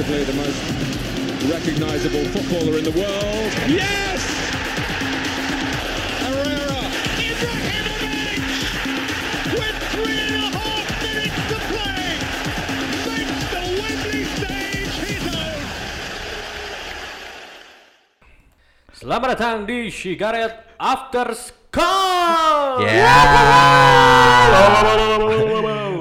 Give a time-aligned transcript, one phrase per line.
[0.00, 0.56] arguably the most
[1.52, 3.52] recognisable footballer in the world.
[3.68, 4.20] Yes!
[6.24, 6.80] Herrera!
[7.20, 8.40] Ibrahimovic
[9.52, 12.16] with three and a half minutes to play
[13.12, 15.68] makes the Wembley stage his own.
[18.96, 22.88] Selamat datang di Shigaret After School.
[22.88, 23.20] Ya.
[24.50, 25.29] Oh, oh, oh,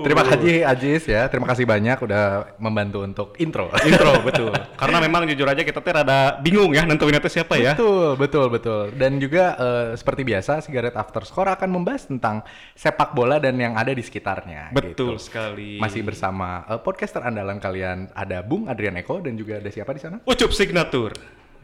[0.02, 1.28] Terima kasih Ajis ya.
[1.28, 2.24] Terima kasih banyak udah
[2.58, 3.68] membantu untuk intro.
[3.90, 7.74] intro betul karena memang jujur aja kita tuh rada bingung ya nentuin itu siapa ya
[7.76, 8.84] Betul, betul, betul.
[8.96, 12.42] Dan juga eh, seperti biasa Sigaret After Score akan membahas tentang
[12.74, 14.72] sepak bola dan yang ada di sekitarnya.
[14.72, 15.22] betul gitu.
[15.22, 19.92] sekali Masih bersama eh, podcaster andalan kalian ada Bung Adrian Eko dan juga ada siapa
[19.92, 20.18] di sana?
[20.24, 21.12] ucup signatur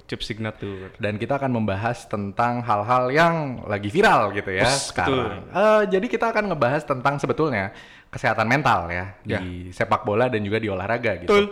[0.05, 5.41] ucup signatur Dan kita akan membahas tentang hal-hal yang lagi viral gitu ya Us, sekarang.
[5.49, 7.73] Eh, jadi kita akan ngebahas tentang sebetulnya
[8.15, 11.27] kesehatan mental ya, di sepak bola dan juga di olahraga gitu.
[11.27, 11.45] Betul.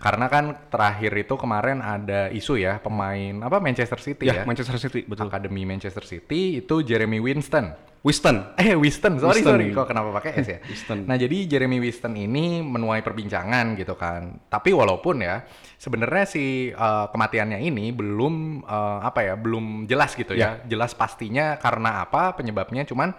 [0.00, 4.80] Karena kan terakhir itu kemarin ada isu ya pemain apa Manchester City ya, ya, Manchester
[4.80, 7.76] City betul Akademi Manchester City itu Jeremy Winston.
[8.00, 9.56] Winston Eh Winston, sorry Winston.
[9.60, 10.58] sorry, kok kenapa pakai S ya?
[10.72, 11.04] Winston.
[11.04, 14.40] Nah jadi Jeremy Winston ini menuai perbincangan gitu kan.
[14.48, 15.44] Tapi walaupun ya
[15.76, 20.64] sebenarnya si uh, kematiannya ini belum uh, apa ya, belum jelas gitu ya.
[20.64, 23.12] Jelas pastinya karena apa penyebabnya, cuman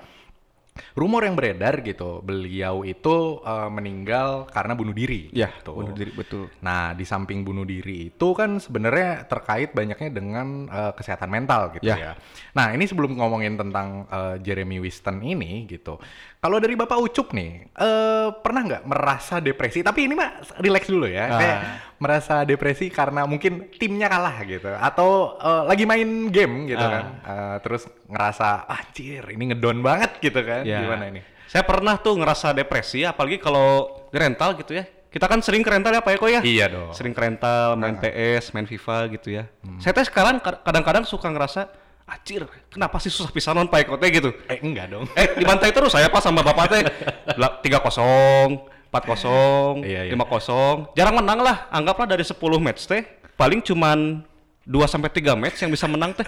[0.93, 5.29] rumor yang beredar gitu, beliau itu uh, meninggal karena bunuh diri.
[5.31, 5.73] ya gitu.
[5.73, 10.91] bunuh diri betul Nah, di samping bunuh diri itu kan sebenarnya terkait banyaknya dengan eh,
[10.95, 11.95] kesehatan mental gitu Ya.
[11.95, 12.11] ya.
[12.57, 15.97] Nah, ini sebelum ngomongin tentang eh, Jeremy Winston ini gitu.
[16.37, 19.81] Kalau dari Bapak Ucup nih, eh, pernah nggak merasa depresi?
[19.81, 21.25] Tapi ini mah relax dulu ya.
[21.27, 21.39] Ah.
[21.39, 21.59] Kayak
[21.97, 26.91] merasa depresi karena mungkin timnya kalah gitu atau eh, lagi main game gitu Ah.
[26.91, 27.05] kan.
[27.23, 30.61] Eh, terus ngerasa anjir, ini ngedon banget gitu kan.
[30.63, 30.81] Ya.
[30.81, 31.21] Gimana ini?
[31.47, 35.71] saya pernah tuh ngerasa depresi apalagi kalau di rental gitu ya kita kan sering ke
[35.71, 36.91] rental ya Pak Eko ya Iya dong.
[36.91, 39.47] sering ke rental main PS main FIFA gitu ya
[39.79, 41.71] saya teh sekarang kad- kadang-kadang suka ngerasa
[42.05, 45.07] acir kenapa sih susah pisanon Pak Eko teh gitu Eh, enggak dong.
[45.15, 46.81] eh dibantai terus saya pas sama bapak teh
[47.39, 50.11] Lah, tiga kosong empat kosong Iya, iya.
[50.11, 53.03] lima kosong jarang menang lah anggaplah dari 10 match teh
[53.33, 54.23] paling cuman
[54.63, 56.27] 2 sampai 3 match yang bisa menang teh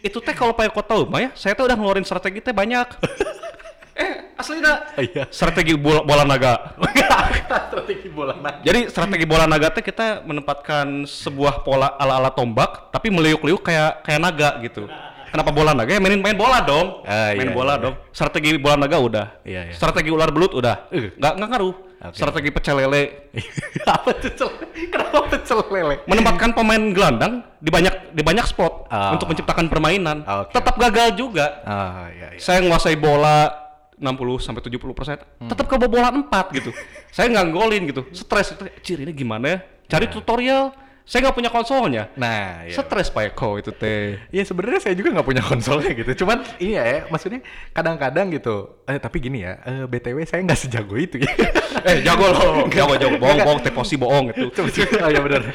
[0.00, 2.88] itu teh kalau Pak Eko tahu mah ya saya teh udah ngeluarin strategi teh banyak
[3.96, 5.24] eh asli dah Iya.
[5.28, 6.76] strategi bola, bola naga
[7.68, 8.60] Strategi bola naga.
[8.60, 14.20] jadi strategi bola naga teh kita menempatkan sebuah pola ala-ala tombak tapi meliuk-liuk kayak kayak
[14.20, 14.84] naga gitu
[15.26, 17.82] kenapa bola naga ya mainin main bola dong Ah, main iya, bola iya.
[17.82, 19.74] dong strategi bola naga udah Iya, iya.
[19.74, 21.12] strategi ular belut udah Eh.
[21.12, 21.74] nggak nggak ngaruh
[22.06, 22.16] Oke.
[22.16, 23.02] strategi pecel lele
[23.86, 24.48] apa pecel?
[24.86, 25.94] Kenapa pecel lele?
[26.04, 29.10] menempatkan pemain gelandang di banyak di banyak spot Ah.
[29.10, 32.38] untuk menciptakan permainan Oke, tetap gagal juga Ah, iya, iya.
[32.38, 33.50] saya menguasai bola
[33.96, 35.48] 60 sampai 70 persen, Hmm.
[35.48, 36.68] tetap kebobolan 4 gitu.
[37.16, 38.62] saya nggak golin gitu, stres itu.
[38.80, 39.58] Cir ini gimana ya?
[39.88, 40.68] Cari tutorial.
[41.06, 42.10] Saya nggak punya konsolnya.
[42.18, 42.74] Nah, iya.
[42.74, 44.18] Stres Pak Eko itu teh.
[44.34, 46.26] Ya sebenarnya saya juga nggak punya konsolnya gitu.
[46.26, 48.82] Cuman ini ya, maksudnya kadang-kadang gitu.
[48.90, 51.30] Eh tapi gini ya, eh, btw saya nggak sejago itu ya.
[51.86, 54.50] Eh jago loh, jago jago, bohong bohong, teposi bohong itu.
[55.06, 55.46] oh ya benar.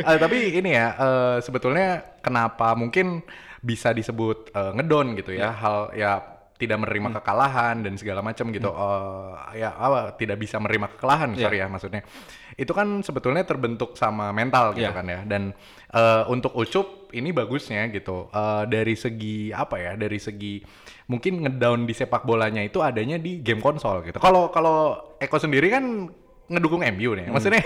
[0.00, 3.20] Eh, tapi ini ya, eh, sebetulnya kenapa mungkin
[3.60, 8.70] bisa disebut eh, ngedon gitu ya, hal ya tidak menerima kekalahan dan segala macam gitu.
[8.70, 12.06] Eh, ya apa tidak bisa menerima kekalahan, sorry ya maksudnya.
[12.54, 14.94] Itu kan sebetulnya terbentuk sama mental gitu Iya.
[14.94, 15.20] kan ya.
[15.26, 15.50] Dan
[15.90, 18.30] eh, untuk Ucup ini bagusnya gitu.
[18.30, 19.98] Eh, dari segi apa ya?
[19.98, 20.62] Dari segi
[21.04, 24.22] mungkin ngedown di sepak bolanya itu adanya di game konsol gitu.
[24.22, 26.06] Kalau kalau Eko sendiri kan
[26.44, 27.32] ngedukung MU nih.
[27.32, 27.60] Maksudnya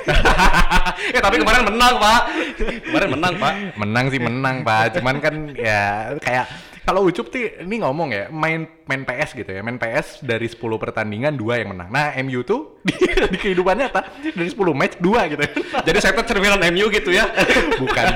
[1.13, 2.23] eh tapi kemarin menang Pak.
[2.89, 3.53] Kemarin menang Pak.
[3.77, 5.83] menang sih menang pak cuman kan ya
[6.19, 6.47] kayak
[6.89, 9.61] kalau Ucup tuh ini ngomong ya main main PS gitu ya.
[9.61, 11.93] Main PS dari 10 pertandingan dua yang menang.
[11.93, 12.97] Nah MU tuh di,
[13.29, 15.45] di kehidupan nyata dari 10 match dua gitu.
[15.87, 17.29] Jadi saya cerminan MU gitu ya.
[17.85, 18.07] bukan.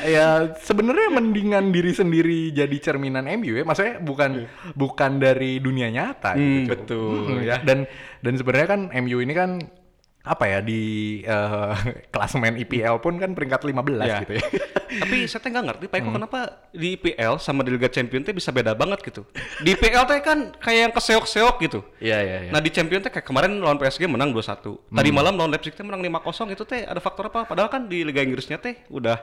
[0.00, 3.62] Ya sebenarnya mendingan diri sendiri jadi cerminan MU ya.
[3.62, 7.56] Maksudnya bukan bukan dari dunia nyata Hmm, gitu betul, Mm, ya.
[7.62, 7.84] dan
[8.24, 9.60] dan sebenarnya kan MU ini kan
[10.20, 10.80] apa ya di
[11.24, 11.72] eh,
[12.14, 14.20] klasemen IPL pun kan peringkat 15 Ya.
[14.20, 14.44] gitu ya
[14.90, 16.38] Tapi saya nggak ngerti Pak Eko kenapa
[16.74, 19.22] di IPL sama di Liga Champions teh bisa beda banget gitu.
[19.62, 21.80] Di IPL teh kan kayak yang keseok-seok gitu.
[22.02, 22.50] Iya iya iya.
[22.50, 24.66] Nah di Champions teh kayak kemarin lawan PSG menang 2-1.
[24.90, 27.46] Tadi malam lawan Leipzig teh menang 5-0 itu teh ada faktor apa?
[27.46, 29.14] Padahal kan di Liga Inggrisnya teh udah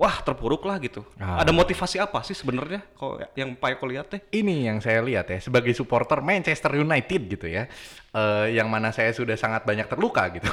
[0.00, 1.04] wah terpuruk lah gitu.
[1.20, 1.44] Ah.
[1.44, 4.20] Ada motivasi apa sih sebenarnya kok yang Pak Eko lihat teh?
[4.32, 7.68] ini yang saya lihat ya sebagai supporter Manchester United gitu ya
[8.14, 10.48] eh, yang mana saya sudah sangat banyak terluka gitu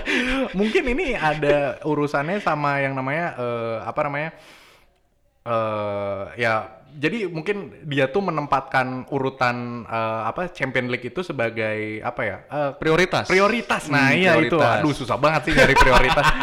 [0.58, 4.30] mungkin ini ada urusannya sama yang namanya eh, apa namanya
[5.42, 12.20] eh ya jadi mungkin dia tuh menempatkan urutan eh, apa Champion League itu sebagai apa
[12.22, 12.36] ya?
[12.44, 13.26] eh, Prioritas.
[13.26, 13.82] prioritas.
[13.86, 14.52] Nah, Hmm, iya itu.
[14.52, 14.78] prioritas.
[14.78, 16.26] Aduh, susah banget sih nyari prioritas.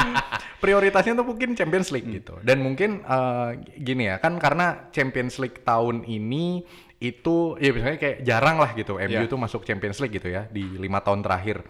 [0.59, 2.15] Prioritasnya tuh mungkin Champions League Hmm.
[2.15, 2.33] gitu.
[2.41, 6.67] Dan mungkin eh, gini ya, kan karena Champions League tahun ini
[6.99, 9.23] itu ya misalnya kayak jarang lah gitu MU Ya.
[9.25, 11.63] tuh masuk Champions League gitu ya di lima tahun terakhir.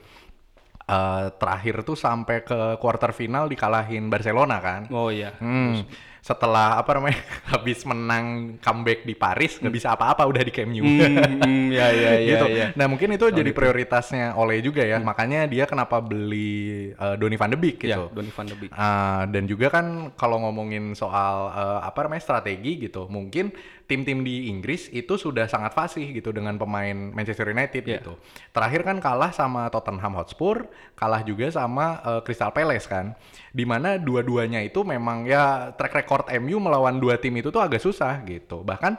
[0.82, 4.82] Eh, terakhir tuh sampai ke quarter final dikalahin Barcelona kan.
[4.90, 5.38] Oh iya.
[5.38, 5.86] Hmm,
[6.20, 7.20] setelah apa namanya
[7.52, 10.84] habis menang comeback di Paris nggak bisa apa-apa udah di Camp Nou.
[10.86, 12.46] Hmm, hmm, ya ya ya gitu.
[12.54, 12.68] ya.
[12.76, 15.00] Nah mungkin itu jadi prioritasnya Ole juga ya.
[15.00, 18.04] Makanya dia kenapa beli eh, Donny van de Beek Ya, gitu.
[18.14, 18.72] Donny van de Beek.
[18.76, 23.52] Ah, dan juga kan kalau ngomongin soal eh, apa namanya strategi gitu, mungkin
[23.90, 27.98] tim-tim di Inggris itu sudah sangat fasih gitu dengan pemain Manchester United Iya.
[27.98, 28.22] gitu.
[28.54, 33.18] Terakhir kan kalah sama Tottenham Hotspur, kalah juga sama eh, Crystal Palace kan.
[33.50, 37.82] Di mana dua-duanya itu memang ya track record MU melawan dua tim itu tuh agak
[37.82, 38.62] susah gitu.
[38.62, 38.94] Bahkan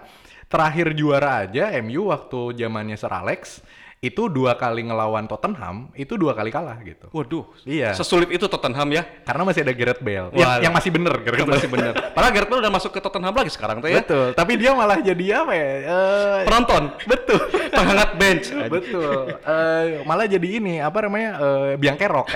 [0.50, 3.62] terakhir juara aja MU waktu zamannya Sir Alex
[4.00, 7.12] itu dua kali ngelawan Tottenham itu dua kali kalah gitu.
[7.12, 7.44] Waduh.
[7.68, 7.92] Iya.
[7.92, 9.04] Sesulit itu Tottenham ya.
[9.28, 10.32] Karena masih ada Gareth Bale.
[10.32, 10.40] Wah.
[10.40, 11.56] Yang, yang masih bener Gareth Bale.
[11.60, 11.92] Masih bener.
[12.16, 14.00] Padahal Gareth Bale udah masuk ke Tottenham lagi sekarang tuh ya.
[14.00, 14.32] Betul.
[14.32, 15.68] Tapi dia malah jadi apa ya?
[15.84, 16.82] eh, Penonton.
[17.04, 17.40] betul.
[17.76, 18.46] Penghangat bench.
[18.72, 19.36] betul.
[19.36, 21.30] Eh, malah jadi ini apa namanya?
[21.36, 22.32] eh, biang kerok.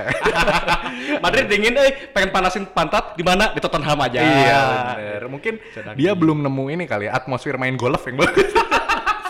[1.25, 3.57] Madrid dingin eh pengen panasin pantat di mana?
[3.57, 4.21] Di Tottenham aja.
[4.21, 4.61] iya,
[5.01, 5.23] bener.
[5.33, 8.53] Mungkin Sedang dia belum nemu ini kali ya, atmosfer main golf yang bagus.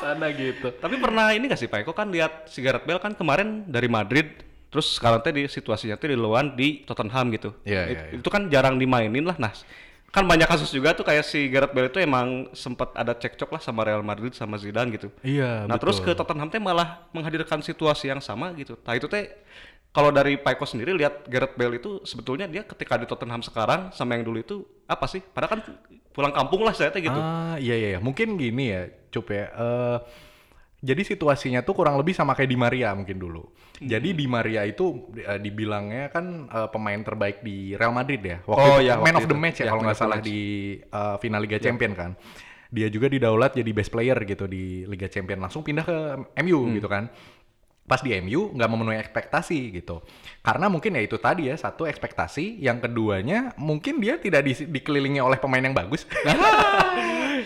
[0.05, 0.69] Sana gitu.
[0.69, 3.89] Tapi pernah ini gak sih Pak Eko kan lihat si Gareth Bale kan kemarin dari
[3.89, 7.55] Madrid terus sekarang teh di situasinya tuh di luar di Tottenham gitu.
[7.65, 8.19] Iya, It- iya, iya.
[8.21, 9.39] Itu kan jarang dimainin lah.
[9.39, 9.55] Nah,
[10.11, 13.63] kan banyak kasus juga tuh kayak si Gareth Bale itu emang sempat ada cekcok lah
[13.63, 15.09] sama Real Madrid sama Zidane gitu.
[15.23, 16.15] Iya, Nah, terus betul.
[16.15, 18.75] ke Tottenham teh malah menghadirkan situasi yang sama gitu.
[18.83, 19.31] Nah, itu teh
[19.95, 23.95] kalau dari Pak Eko sendiri lihat Gareth Bale itu sebetulnya dia ketika di Tottenham sekarang
[23.95, 24.57] sama yang dulu itu
[24.91, 25.23] apa sih?
[25.23, 25.61] Padahal kan
[26.15, 27.11] pulang kampung lah saya gitu.
[27.13, 28.01] Ah, iya iya iya.
[28.01, 29.51] Mungkin gini ya, Cup ya.
[29.51, 29.99] Eh,
[30.79, 33.43] jadi situasinya tuh kurang lebih sama kayak Di Maria mungkin dulu.
[33.75, 33.89] Hmm.
[33.89, 38.39] Jadi Di Maria itu eh, dibilangnya kan eh, pemain terbaik di Real Madrid ya.
[38.47, 39.43] Oh, itu iya, man waktu of the itu.
[39.43, 40.29] match ya Ya, kalau nggak salah match.
[40.29, 40.39] di
[40.79, 42.13] eh, final Liga Champion kan.
[42.69, 45.39] Dia juga didaulat jadi best player gitu di Liga Champion.
[45.41, 45.97] Langsung pindah ke
[46.43, 46.75] MU Hmm.
[46.77, 47.07] gitu kan.
[47.85, 50.01] Pas di MU nggak memenuhi ekspektasi gitu.
[50.41, 55.21] Karena mungkin ya itu tadi ya satu ekspektasi, yang keduanya mungkin dia tidak di- dikelilingi
[55.21, 56.09] oleh pemain yang bagus.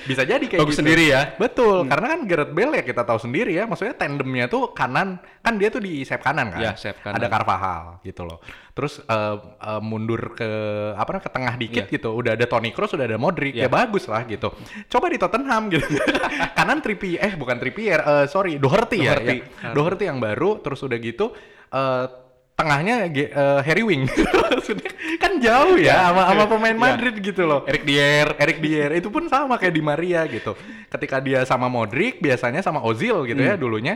[0.05, 0.83] Bisa jadi kayak Bagus gitu.
[0.85, 1.35] sendiri ya.
[1.37, 5.55] Betul, karena kan Gareth Bale ya kita tahu sendiri ya, maksudnya tandemnya tuh kanan, kan
[5.57, 6.61] dia tuh di sayap kanan kan.
[6.61, 7.19] Ya, sayap kanan.
[7.19, 8.39] Ada Carvajal gitu loh.
[8.73, 10.49] Terus eh, eh, mundur ke
[10.95, 11.95] apa namanya, ke tengah dikit Iya.
[11.99, 13.67] gitu, udah ada Toni Kroos, udah ada Modric, Ya.
[13.67, 14.55] ya bagus lah gitu.
[14.87, 15.89] Coba di Tottenham gitu.
[16.59, 19.19] kanan Trippier, eh bukan Trippier, eh, sorry, Doherty, ya.
[19.19, 19.37] Doherty.
[19.43, 19.73] ya.
[19.75, 21.33] Doherty yang baru, terus udah gitu
[21.71, 22.05] eh,
[22.53, 24.05] tengahnya eh, Harry Wing.
[25.23, 26.83] Kan jauh ya sama sama pemain Ya.
[26.85, 27.65] Madrid gitu loh.
[27.65, 28.29] Eric Dier.
[28.37, 30.53] Eric Dier itu pun sama kayak di Maria gitu.
[30.89, 33.51] Ketika dia sama Modric, biasanya sama Ozil gitu Hmm.
[33.51, 33.95] ya dulunya,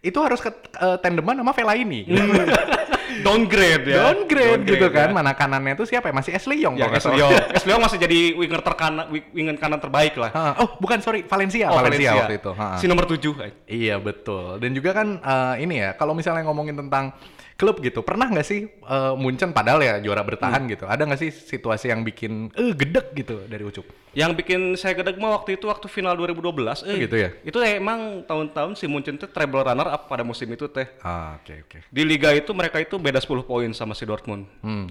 [0.00, 2.08] itu harus ke eh, tandeman sama Fellaini.
[3.20, 4.14] Downgrade ya.
[4.14, 4.94] Downgrade gitu ya.
[4.94, 5.08] kan.
[5.12, 6.14] Mana kanannya tuh siapa ya?
[6.14, 7.20] Masih Ashley Young Ya, Ashley.
[7.20, 7.32] Young.
[7.52, 10.30] Ashley Young masih jadi winger terkanan, wi- winger kanan terbaik lah.
[10.32, 12.50] Ah, oh, bukan sorry, Valencia, Oh, Valencia, waktu itu.
[12.54, 12.78] Ha, ha.
[12.78, 13.20] Si nomor 7.
[13.66, 14.56] Iya betul.
[14.56, 17.12] Dan juga kan eh, ini ya, kalau misalnya ngomongin tentang
[17.60, 20.72] klub gitu, pernah nggak sih eh, Munchen padahal ya juara bertahan Hmm.
[20.72, 23.84] gitu, ada nggak sih situasi yang bikin eh gedek gitu dari Ucup?
[24.10, 27.30] Yang bikin saya gedeg mah waktu itu waktu final 2012 eh, gitu ya?
[27.44, 30.88] Itu emang tahun-tahun si Munchen tuh treble runner up pada musim itu teh.
[31.04, 31.78] Ah, oke oke.
[31.86, 34.48] Di liga itu mereka itu beda 10 poin sama si Dortmund.
[34.64, 34.88] Hmm.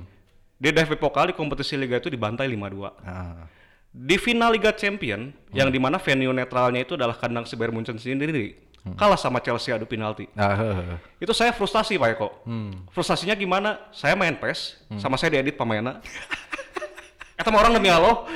[0.56, 2.94] Di DFB Pokal di kompetisi liga itu dibantai 5-2.
[3.02, 3.49] Ah.
[3.90, 5.57] Di final Liga Champion Hmm.
[5.57, 8.95] yang di mana venue netralnya itu adalah kandang si Bayern Munchen sendiri Hmm.
[8.95, 10.31] kalah sama Chelsea adu penalti.
[10.40, 10.95] Ah.
[11.19, 12.30] Itu saya frustasi Pak Eko.
[12.48, 12.88] Hmm.
[12.95, 13.76] Frustasinya gimana?
[13.92, 16.00] Saya main PES, sama saya diedit pemainnya.
[17.40, 18.28] Eta mah orang demi Allah,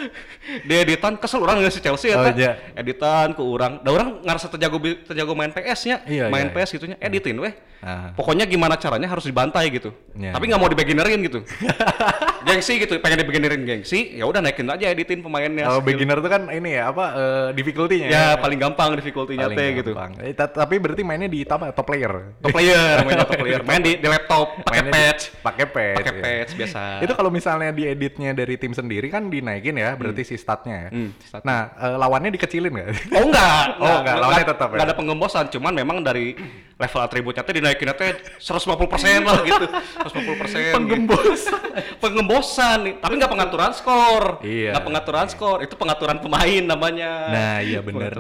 [0.64, 2.32] dieditan kesel orang nggak si Chelsea Oh, eta.
[2.34, 2.56] iya.
[2.72, 6.96] Editan ke orang, da orang ngerasa terjago terjago main PS-nya, Iya, main iya, PS gitunya,
[6.98, 7.52] editin weh.
[7.84, 8.16] Ah.
[8.16, 9.92] Pokoknya gimana caranya harus dibantai gitu.
[10.16, 11.44] Iya, Tapi nggak mau dibeginerin gitu.
[12.48, 15.68] gengsi gitu, pengen dibeginerin gengsi, ya udah naikin aja editin pemainnya.
[15.68, 15.90] Kalau skill.
[15.92, 19.92] beginner tuh kan ini ya apa eh, difficulty-nya Ya paling gampang difficulty-nya teh gitu.
[20.24, 22.32] Eh, ta- tapi berarti mainnya di top, top player.
[22.40, 23.62] Top player, mainnya top player.
[23.64, 25.22] Main di, di laptop, pakai di- patch.
[25.44, 25.98] Pakai patch.
[26.00, 26.22] Pakai ya.
[26.24, 26.82] patch biasa.
[27.04, 30.90] Itu kalau misalnya dieditnya dari tim sendiri kan dinaikin ya, berarti si statnya ya.
[30.94, 31.48] Hmm, statnya.
[31.48, 32.90] Nah, eh, lawannya dikecilin nggak?
[33.18, 34.76] Oh enggak, Oh, enggak, lawannya tetap ya?
[34.78, 36.38] Enggak ada penggembosan, cuman memang dari
[36.74, 38.50] level atributnya teh dinaikin teh 150%
[39.22, 39.66] lah gitu.
[40.04, 40.74] 150%.
[40.74, 41.42] Penggembos.
[42.00, 44.42] Pengembosan nih, tapi nggak pengaturan skor.
[44.42, 44.74] Iya.
[44.74, 47.12] Nggak pengaturan skor, itu pengaturan pemain namanya.
[47.30, 48.12] Nah iya pemain.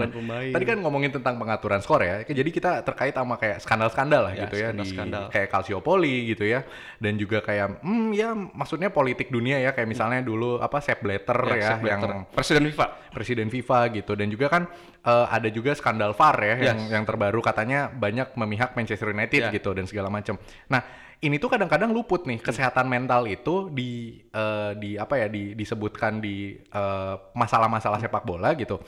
[0.49, 2.21] Tadi kan ngomongin tentang pengaturan skor ya.
[2.23, 5.23] Jadi kita terkait sama kayak skandal-skandal lah Ya, gitu ya di skandal-skandal.
[5.29, 6.61] kayak Calciopoli gitu ya.
[6.97, 11.39] Dan juga kayak hmm ya maksudnya politik dunia ya kayak misalnya dulu apa Sepp Blatter
[11.49, 12.09] ya, Ya, Sepp Blatter.
[12.11, 12.85] yang presiden FIFA.
[13.13, 14.63] presiden FIFA gitu dan juga kan
[15.03, 16.91] eh, ada juga skandal VAR ya yang Yes.
[16.95, 19.51] yang terbaru katanya banyak memihak Manchester United Ya.
[19.51, 20.39] gitu dan segala macam.
[20.67, 20.81] Nah,
[21.19, 26.19] ini tuh kadang-kadang luput nih kesehatan mental itu di eh, di apa ya di disebutkan
[26.19, 28.79] di eh, masalah-masalah sepak bola gitu.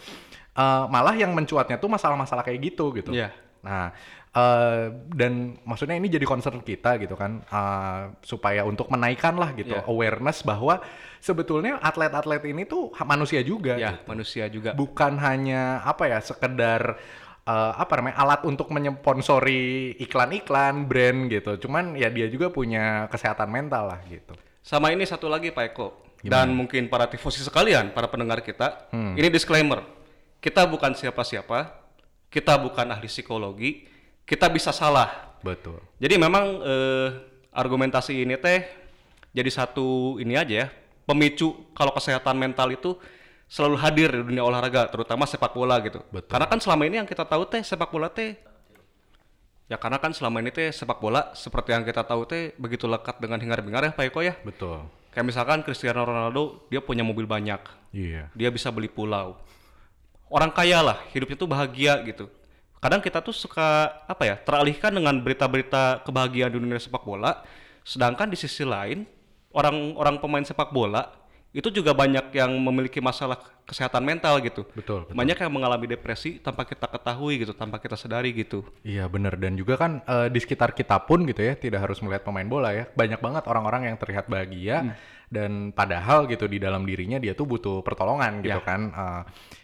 [0.55, 3.11] Eh, malah yang mencuatnya tuh masalah-masalah kayak gitu gitu.
[3.11, 3.31] Iya.
[3.65, 3.89] Nah,
[4.35, 9.79] eh, dan maksudnya ini jadi concern kita gitu kan, eh, supaya untuk menaikkan lah gitu
[9.79, 9.87] Iya.
[9.87, 10.83] awareness bahwa
[11.23, 13.79] sebetulnya atlet-atlet ini tuh manusia juga.
[13.79, 14.11] Ya, gitu.
[14.11, 14.75] manusia juga.
[14.75, 16.99] Bukan hanya apa ya sekedar
[17.45, 21.55] eh, apa namanya alat untuk menyponsori iklan-iklan brand gitu.
[21.67, 24.33] Cuman ya dia juga punya kesehatan mental lah gitu.
[24.65, 25.87] Sama ini satu lagi Pak Eko.
[26.25, 28.89] Dan mungkin para tifosi sekalian, para pendengar kita.
[28.89, 29.85] Ini disclaimer.
[30.41, 31.85] Kita bukan siapa-siapa.
[32.33, 33.85] Kita bukan ahli psikologi.
[34.25, 35.37] Kita bisa salah.
[35.45, 35.77] Betul.
[36.01, 37.09] Jadi memang eh,
[37.53, 38.65] argumentasi ini teh
[39.31, 40.67] jadi satu ini aja ya.
[41.05, 42.97] Pemicu kalau kesehatan mental itu
[43.45, 46.01] selalu hadir di dunia olahraga, terutama sepak bola gitu.
[46.09, 46.33] Betul.
[46.33, 48.33] Karena kan selama ini yang kita tahu teh sepak bola teh
[49.65, 53.17] Ya karena kan selama ini teh sepak bola seperti yang kita tahu teh begitu lekat
[53.17, 54.37] dengan hingar-bingar ya Pak Eko ya.
[54.45, 54.85] Betul.
[55.09, 57.57] Kayak misalkan Cristiano Ronaldo dia punya mobil banyak,
[57.89, 58.29] Iya.
[58.37, 59.41] dia bisa beli pulau.
[60.29, 62.29] Orang kaya lah, hidupnya tuh bahagia gitu.
[62.79, 67.41] Kadang kita tuh suka apa ya teralihkan dengan berita-berita kebahagiaan di dunia sepak bola,
[67.81, 69.09] sedangkan di sisi lain
[69.51, 71.09] orang-orang pemain sepak bola
[71.55, 74.67] itu juga banyak yang memiliki masalah kesehatan mental gitu.
[74.75, 75.15] Betul, betul.
[75.15, 78.67] Banyak yang mengalami depresi tanpa kita ketahui gitu, tanpa kita sadari gitu.
[78.83, 82.27] Iya benar dan juga kan eh, di sekitar kita pun gitu ya tidak harus melihat
[82.27, 84.99] pemain bola ya banyak banget orang-orang yang terlihat bahagia
[85.31, 88.67] dan padahal gitu di dalam dirinya dia tuh butuh pertolongan gitu Ya.
[88.67, 89.21] kan eh,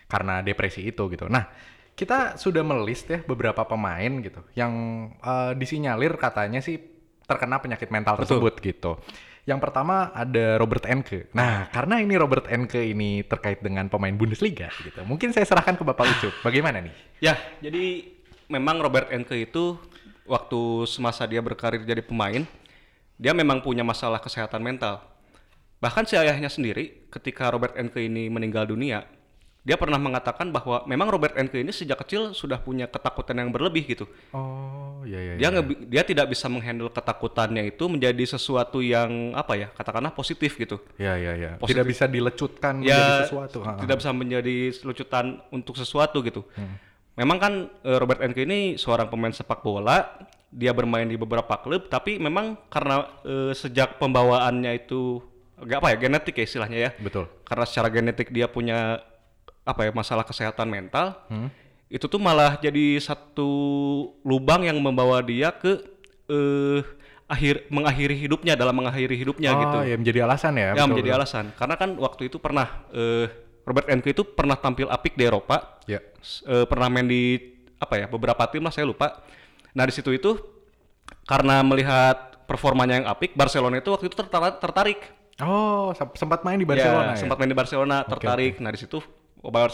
[0.07, 1.27] karena depresi itu gitu.
[1.27, 1.51] Nah
[1.95, 4.73] kita sudah melist ya beberapa pemain gitu yang
[5.21, 6.79] eh, disinyalir katanya sih
[7.27, 8.99] terkena penyakit mental tersebut gitu.
[9.41, 11.31] Yang pertama ada Robert Enke.
[11.33, 15.01] Nah, karena ini Robert Enke ini terkait dengan pemain Bundesliga gitu.
[15.01, 16.33] Mungkin saya serahkan ke Bapak Ucup.
[16.45, 16.93] Bagaimana nih?
[17.23, 18.05] Ya, jadi
[18.45, 19.81] memang Robert Enke itu
[20.29, 22.45] waktu semasa dia berkarir jadi pemain,
[23.17, 25.01] dia memang punya masalah kesehatan mental.
[25.81, 29.09] Bahkan si ayahnya sendiri, ketika Robert Enke ini meninggal dunia,
[29.61, 33.93] dia pernah mengatakan bahwa memang Robert Enke ini sejak kecil sudah punya ketakutan yang berlebih
[33.93, 34.09] gitu.
[34.33, 35.33] Oh, iya iya.
[35.37, 35.61] Dia iya.
[35.85, 40.81] dia tidak bisa menghandle ketakutannya itu menjadi sesuatu yang apa ya, katakanlah positif gitu.
[40.97, 41.51] Ya, ya, ya.
[41.61, 41.77] Positif.
[41.77, 43.59] Tidak bisa dilecutkan ya menjadi sesuatu.
[43.61, 43.79] Ha, ha.
[43.85, 46.41] tidak bisa menjadi lucutan untuk sesuatu gitu.
[46.57, 46.81] Hmm.
[47.21, 47.53] Memang kan
[47.85, 52.57] eh, Robert Enke ini seorang pemain sepak bola, dia bermain di beberapa klub, tapi memang
[52.73, 55.21] karena eh, sejak pembawaannya itu
[55.61, 56.91] agak apa ya genetik ya istilahnya ya.
[56.97, 57.29] Betul.
[57.45, 59.05] Karena secara genetik dia punya
[59.61, 61.49] apa ya masalah kesehatan mental, Hmm.
[61.87, 63.49] itu tuh malah jadi satu
[64.21, 65.81] lubang yang membawa dia ke
[66.25, 66.81] eh
[67.27, 70.61] akhir mengakhiri hidupnya dalam mengakhiri hidupnya oh, gitu ya menjadi alasan ya.
[70.61, 71.19] ya betul, menjadi betul.
[71.19, 73.27] alasan karena kan waktu itu pernah eh,
[73.61, 76.03] Robert Enke itu pernah tampil apik di Eropa Ya.
[76.19, 77.39] S- eh, pernah main di
[77.77, 79.23] apa ya beberapa tim lah saya lupa
[79.71, 80.35] nah di situ itu
[81.23, 84.99] karena melihat performanya yang apik Barcelona itu waktu itu tertarik, tertarik
[85.39, 87.17] Oh, sem- sempat main di Barcelona ya?
[87.17, 88.99] sempat main di Barcelona tertarik nah di situ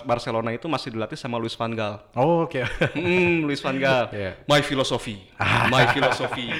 [0.02, 2.64] Barcelona itu masih dilatih sama Luis van Gaal Oh, oke.
[2.96, 4.40] Hmm, Luis van Gaal Iya.
[4.44, 5.20] my philosophy
[5.68, 6.48] my philosophy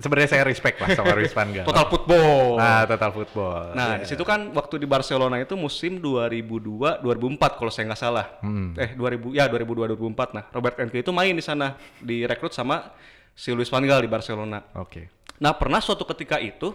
[0.00, 1.66] Sebenarnya saya respect lah sama Luis Van Gaal.
[1.66, 3.76] total football Ah, total football.
[3.76, 4.00] Nah, Ya.
[4.00, 8.26] di situ kan waktu di Barcelona itu musim 2002 2004 kalau saya nggak salah.
[8.40, 8.72] Hmm.
[8.74, 10.32] Eh 2000 ya 2002 2004.
[10.32, 12.96] Nah, Robert Enke itu main di sana direkrut sama
[13.36, 14.64] si Luis van Gaal di Barcelona.
[14.72, 15.12] Oke.
[15.36, 16.72] Nah, pernah suatu ketika itu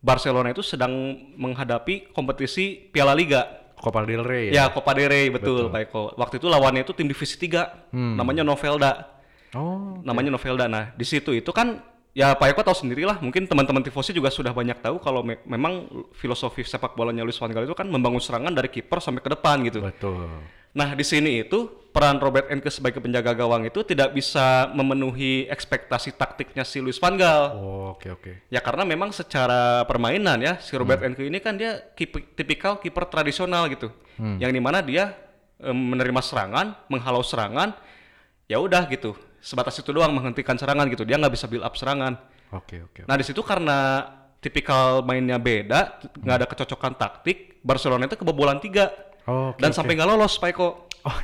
[0.00, 0.90] Barcelona itu sedang
[1.38, 3.63] menghadapi kompetisi Piala Liga.
[3.84, 6.16] Copa del Rey Ya, Copa del Rey betul, Pak Eko.
[6.16, 8.16] Waktu itu lawannya itu tim divisi 3 Hmm.
[8.16, 9.12] namanya Novelda.
[9.52, 10.64] Oh, namanya Novelda.
[10.66, 14.54] Nah, di situ itu kan ya Pak Eko tahu sendirilah, mungkin teman-teman tifosi juga sudah
[14.54, 18.54] banyak tahu kalau me- memang filosofi sepak bolanya Luis van Gaal itu kan membangun serangan
[18.54, 19.82] dari kiper sampai ke depan gitu.
[19.82, 20.30] betul.
[20.74, 26.18] Nah, di sini itu peran Robert Enke sebagai penjaga gawang itu tidak bisa memenuhi ekspektasi
[26.18, 27.54] taktiknya si Luis van Gaal.
[27.54, 28.30] Oh, oke oke.
[28.50, 33.06] Ya karena memang secara permainan ya si Robert Enke ini kan dia kipi- tipikal kiper
[33.06, 33.90] tradisional gitu.
[34.38, 35.14] Yang di mana dia
[35.56, 37.70] menerima serangan, menghalau serangan,
[38.46, 39.14] ya udah gitu.
[39.44, 41.04] Sebatas itu doang menghentikan serangan gitu.
[41.04, 42.16] Dia nggak bisa build up serangan.
[42.56, 43.04] Oke oke.
[43.04, 44.08] Nah di situ karena
[44.40, 48.88] tipikal mainnya beda, nggak ada kecocokan taktik, Barcelona itu kebobolan tiga
[49.24, 49.76] Oh, oke, dan oke.
[49.80, 50.68] sampai nggak lolos, Pak Eko.
[51.08, 51.18] Oh,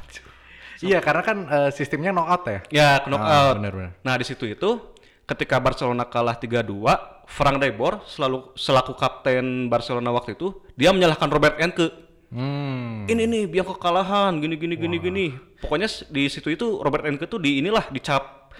[0.81, 2.61] Iya, karena kan eh, sistemnya knockout ya.
[2.73, 3.29] Ya, knockout.
[3.29, 3.91] Ah, benar-benar.
[4.01, 4.97] Nah, di situ itu
[5.29, 11.29] ketika Barcelona kalah 3-2, Frank de Boer selalu selaku kapten Barcelona waktu itu, dia menyalahkan
[11.29, 11.93] Robert Enke.
[12.31, 13.11] Hmm.
[13.11, 15.27] Ini nih biang kekalahan, gini gini gini gini.
[15.59, 18.55] Pokoknya di situ itu Robert Enke tuh di inilah dicap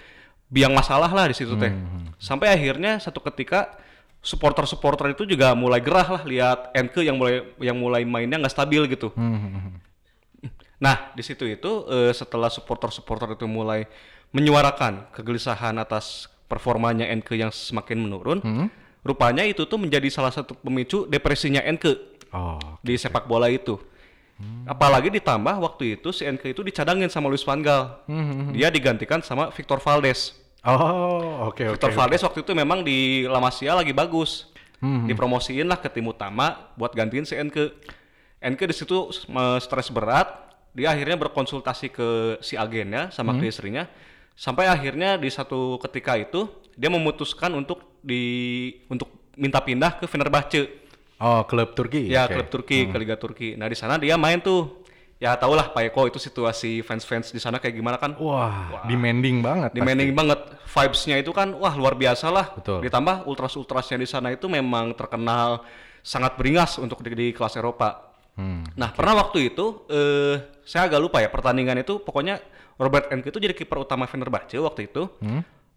[0.51, 1.71] biang masalah lah di situ teh.
[2.19, 3.79] Sampai akhirnya satu ketika
[4.21, 8.83] supporter-supporter itu juga mulai gerah lah lihat Enke yang mulai yang mulai mainnya nggak stabil
[8.91, 9.15] gitu.
[10.81, 13.87] Nah, di situ itu eh, setelah supporter-supporter itu mulai
[14.35, 18.43] menyuarakan kegelisahan atas performanya Enke yang semakin menurun,
[19.07, 22.55] rupanya itu tuh menjadi salah satu pemicu depresinya Enke Oh.
[22.79, 23.75] di sepak bola itu.
[24.65, 28.01] Apalagi ditambah waktu itu si Enke itu dicadangin sama Luis Van Gaal.
[28.55, 30.33] Dia digantikan sama Victor Valdes.
[30.65, 31.77] Oh, oke oke.
[31.77, 34.49] Victor Valdes waktu itu memang di La Masia lagi bagus.
[34.81, 37.69] Dipromosiin lah ke tim utama buat gantiin si Enke.
[38.41, 39.13] Enke di situ
[39.61, 40.49] stres berat.
[40.73, 42.09] Dia akhirnya berkonsultasi ke
[42.41, 43.85] si agennya sama ke istrinya.
[44.33, 50.81] Sampai akhirnya di satu ketika itu dia memutuskan untuk di untuk minta pindah ke Fenerbahce.
[51.21, 52.09] Oh, klub Turki.
[52.09, 52.33] Ya, oke.
[52.33, 53.53] klub Turki, ke Liga Turki.
[53.53, 54.81] Nah, di sana dia main tuh.
[55.21, 58.17] Ya, tau lah Pak Eko itu situasi fans-fans di sana kayak gimana kan.
[58.17, 59.69] Wah, demanding banget.
[59.77, 60.49] Demanding banget.
[60.65, 62.49] Vibes-nya itu kan wah luar biasa lah.
[62.57, 62.81] Betul.
[62.81, 65.61] Ditambah ultras-ultrasnya di sana itu memang terkenal
[66.01, 68.17] sangat beringas untuk di, di kelas Eropa.
[68.33, 68.65] Hmm.
[68.73, 72.41] Nah, pernah waktu itu eh saya agak lupa ya pertandingan itu pokoknya
[72.81, 75.05] Robert Enke itu jadi kiper utama Fenerbahce waktu itu.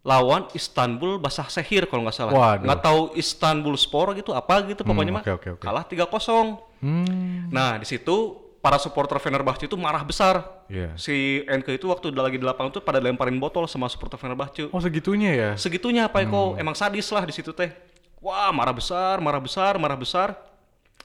[0.04, 2.32] Lawan Istanbul Basakşehir kalau nggak salah.
[2.32, 2.44] Hmm?
[2.44, 2.64] Waduh.
[2.68, 5.22] Nggak tahu Istanbul Spor gitu apa gitu pokoknya mah.
[5.24, 5.62] oke, oke, oke.
[5.64, 6.60] Kalah 3-0.
[6.84, 7.48] Hmm.
[7.48, 10.44] Nah, di situ para supporter Fenerbahce itu marah besar.
[10.68, 10.92] Iya.
[11.00, 14.68] Si Enke itu waktu udah lagi di lapangan tuh pada lemparin botol sama supporter Fenerbahce.
[14.68, 15.50] Oh, segitunya ya.
[15.56, 16.28] Segitunya apa Hmm.
[16.28, 17.72] Eko emang sadis lah di situ teh.
[18.20, 20.36] Wah, marah besar, marah besar, marah besar.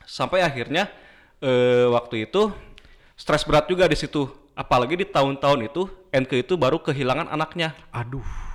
[0.03, 0.91] Sampai akhirnya
[1.39, 2.51] eh, waktu itu
[3.15, 4.27] stres berat juga di situ.
[4.59, 7.71] Apalagi di tahun-tahun itu Enke itu baru kehilangan anaknya.
[7.95, 8.48] Aduh.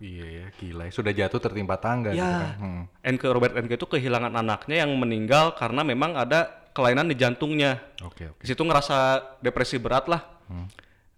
[0.00, 0.88] Iya ya, gila.
[0.88, 0.92] ya.
[0.92, 2.40] Sudah jatuh tertimpa tangga gitu kan.
[2.40, 2.82] Ya, Hmm.
[3.04, 7.78] Enke Robert Enke itu kehilangan anaknya yang meninggal karena memang ada kelainan di jantungnya.
[8.00, 8.40] Oke, oke.
[8.40, 8.96] Di situ ngerasa
[9.38, 10.24] depresi berat lah.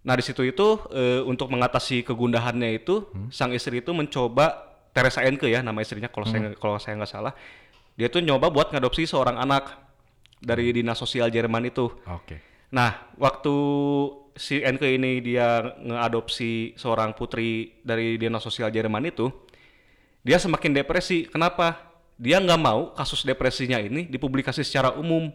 [0.03, 4.51] Nah di situ itu eh, untuk mengatasi kegundahannya itu sang istri itu mencoba
[4.91, 7.33] Teresa Enke ya nama istrinya kalau saya kalau saya nggak salah
[7.95, 9.73] dia tuh nyoba buat ngadopsi seorang anak
[10.37, 11.87] dari dinas sosial Jerman itu.
[12.03, 12.43] Oke.
[12.69, 13.55] Nah waktu
[14.33, 19.29] si Enke ini dia ngeadopsi seorang putri dari dinas sosial Jerman itu
[20.23, 21.27] dia semakin depresi.
[21.27, 21.91] Kenapa?
[22.15, 25.33] Dia nggak mau kasus depresinya ini dipublikasi secara umum.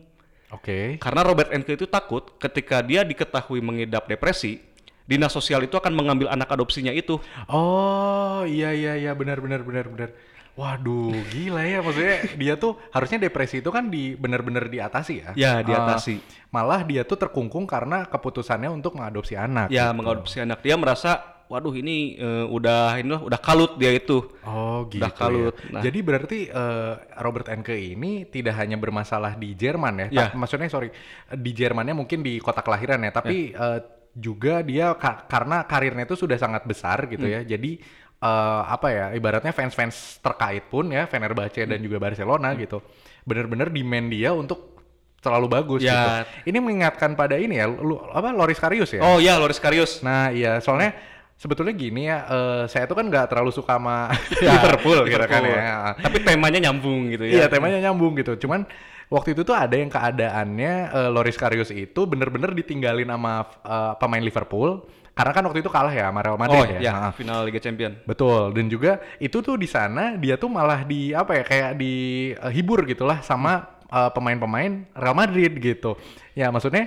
[0.49, 0.97] Oke.
[0.97, 4.65] Karena Robert Enke itu takut ketika dia diketahui mengidap depresi,
[5.05, 7.21] dinas sosial itu akan mengambil anak adopsinya itu.
[7.53, 10.11] Oh, iya iya iya benar benar benar benar.
[10.59, 15.31] Waduh, gila ya maksudnya dia tuh harusnya depresi itu kan di benar-benar diatasi ya.
[15.33, 16.19] Ya, diatasi.
[16.19, 19.71] Eh, malah dia tuh terkungkung karena keputusannya untuk mengadopsi anak.
[19.71, 20.03] Ya, gitu.
[20.03, 20.59] mengadopsi anak.
[20.59, 24.19] Dia merasa, waduh ini eh, udah ini lah, udah kalut dia itu.
[24.43, 25.55] Oh gitu Udah kalut.
[25.63, 25.79] ya.
[25.79, 25.83] Nah.
[25.87, 26.93] Jadi berarti eh,
[27.23, 30.27] Robert Enke ini tidak hanya bermasalah di Jerman ya, Ya.
[30.35, 30.91] Maksudnya sorry
[31.31, 33.79] di Jermannya mungkin di kota kelahiran ya, tapi Ya.
[33.79, 33.81] eh,
[34.19, 37.39] juga dia ka- karena karirnya itu sudah sangat besar gitu Hmm.
[37.39, 37.79] ya, jadi
[38.19, 41.71] eh, apa ya ibaratnya fans-fans terkait pun ya Fenerbahce Hmm.
[41.71, 42.83] dan juga Barcelona gitu,
[43.23, 44.75] bener-bener demand dia untuk
[45.19, 45.91] terlalu bagus Ya.
[45.91, 46.11] gitu.
[46.55, 49.03] Ini mengingatkan pada ini ya, lu, apa Loris Karius ya?
[49.03, 49.99] Oh ya, Loris Karius.
[50.01, 50.95] Nah iya, soalnya
[51.35, 54.11] sebetulnya gini ya, eh, saya tuh kan nggak terlalu suka sama
[54.43, 55.59] Ya, Liverpool gitu kan Liverpool.
[55.59, 55.77] ya.
[55.99, 57.47] Tapi temanya nyambung gitu Iya ya.
[57.51, 58.35] temanya nyambung gitu.
[58.39, 58.63] Cuman
[59.11, 64.23] waktu itu tuh ada yang keadaannya eh, Loris Karius itu bener-bener ditinggalin sama eh, pemain
[64.23, 64.87] Liverpool
[65.19, 66.79] karena kan waktu itu kalah ya sama Real Madrid Oh ya.
[66.79, 67.99] ya, Nah, final Liga Champion.
[68.07, 68.55] Betul.
[68.55, 73.19] Dan juga itu tuh di sana dia tuh malah di apa ya kayak dihibur gitulah
[73.27, 75.99] sama eh, pemain-pemain Real Madrid gitu.
[76.39, 76.87] Ya maksudnya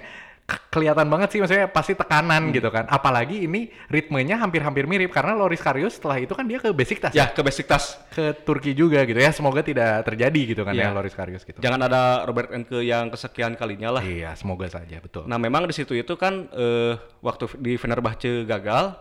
[0.67, 2.55] kelihatan banget sih maksudnya pasti tekanan Hmm.
[2.55, 2.87] gitu kan.
[2.87, 7.27] Apalagi ini ritmenya hampir-hampir mirip karena Loris Karius setelah itu kan dia ke Besiktas Ya,
[7.27, 7.99] ke Besiktas.
[8.09, 9.29] ke Turki juga gitu ya.
[9.29, 10.89] Semoga tidak terjadi gitu kan Iya.
[10.89, 11.59] ya Loris Karius gitu.
[11.59, 14.03] Jangan ada Robert Enke yang kesekian kalinya lah.
[14.03, 15.27] Iya, semoga saja betul.
[15.27, 18.95] Nah memang di situ itu kan eh, waktu di Fenerbahce gagal,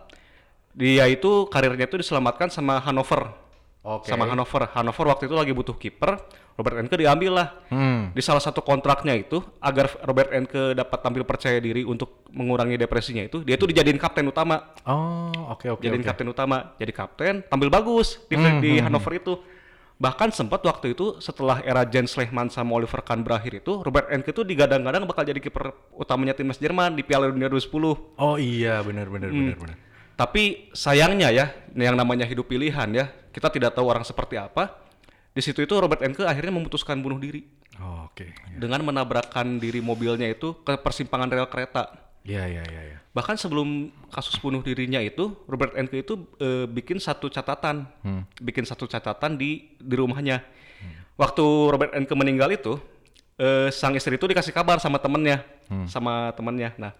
[0.70, 3.26] dia itu karirnya itu diselamatkan sama Hannover.
[3.80, 4.06] Oke.
[4.06, 4.68] Sama Hannover.
[4.70, 6.20] Hannover waktu itu lagi butuh kiper,
[6.56, 7.48] Robert Enke diambil lah.
[7.68, 8.12] Hmm.
[8.12, 13.24] Di salah satu kontraknya itu agar Robert Enke dapat tampil percaya diri untuk mengurangi depresinya
[13.24, 14.74] itu, dia itu dijadiin kapten utama.
[14.84, 15.82] Oh, oke oke.
[15.82, 16.08] Jadiin oke.
[16.08, 19.34] kapten utama, jadi kapten, tampil bagus di, Hmm, di Hannover itu.
[20.00, 24.32] Bahkan sempat waktu itu setelah era Jens Lehmann sama Oliver Kahn berakhir itu, Robert Enke
[24.32, 28.16] itu digadang-gadang bakal jadi kiper utamanya timnas Jerman di Piala Dunia 2010.
[28.16, 29.52] Oh iya, benar benar Hmm.
[29.52, 29.76] benar benar.
[30.16, 34.89] Tapi sayangnya ya, yang namanya hidup pilihan ya, kita tidak tahu orang seperti apa.
[35.30, 37.46] Di situ itu Robert Enke akhirnya memutuskan bunuh diri
[37.80, 38.28] Oh, oke.
[38.60, 41.88] dengan menabrakkan diri mobilnya itu ke persimpangan rel kereta.
[42.20, 42.98] Iya, iya, iya, iya.
[43.16, 47.88] Bahkan sebelum kasus bunuh dirinya itu, Robert Enke itu eh, bikin satu catatan,
[48.36, 50.44] bikin satu catatan di di rumahnya.
[51.16, 52.76] Waktu Robert Enke meninggal itu,
[53.40, 55.40] eh, sang istri itu dikasih kabar sama temennya,
[55.88, 56.76] sama temennya.
[56.76, 56.92] Nah,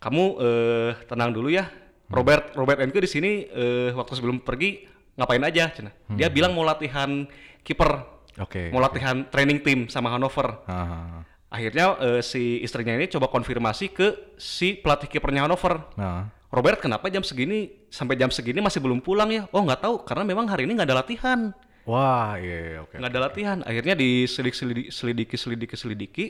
[0.00, 1.68] kamu eh, tenang dulu ya,
[2.08, 3.44] Robert Robert Enke di sini
[3.92, 5.68] waktu sebelum pergi ngapain aja?
[5.68, 5.90] Cina.
[6.10, 7.26] Dia bilang mau latihan
[7.60, 8.04] kiper,
[8.36, 8.68] Oke.
[8.68, 10.60] mau latihan training tim sama Hannover.
[10.64, 15.84] Ah, Akhirnya eh, si istrinya ini coba konfirmasi ke si pelatih kipernya Hannover.
[15.94, 16.32] nah.
[16.48, 19.48] Robert kenapa jam segini sampai jam segini masih belum pulang ya?
[19.50, 21.40] Oh nggak tahu karena memang hari ini nggak ada latihan,
[21.82, 22.92] Wah, iya, iya, oke.
[22.92, 23.58] nggak ada latihan.
[23.64, 26.24] Akhirnya diselidik selidiki selidiki selidiki selidiki.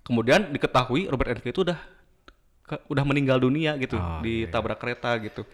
[0.00, 1.76] Kemudian diketahui Robert Enke itu udah
[2.62, 5.44] ke- udah meninggal dunia gitu Oh, iya, ditabrak kereta gitu.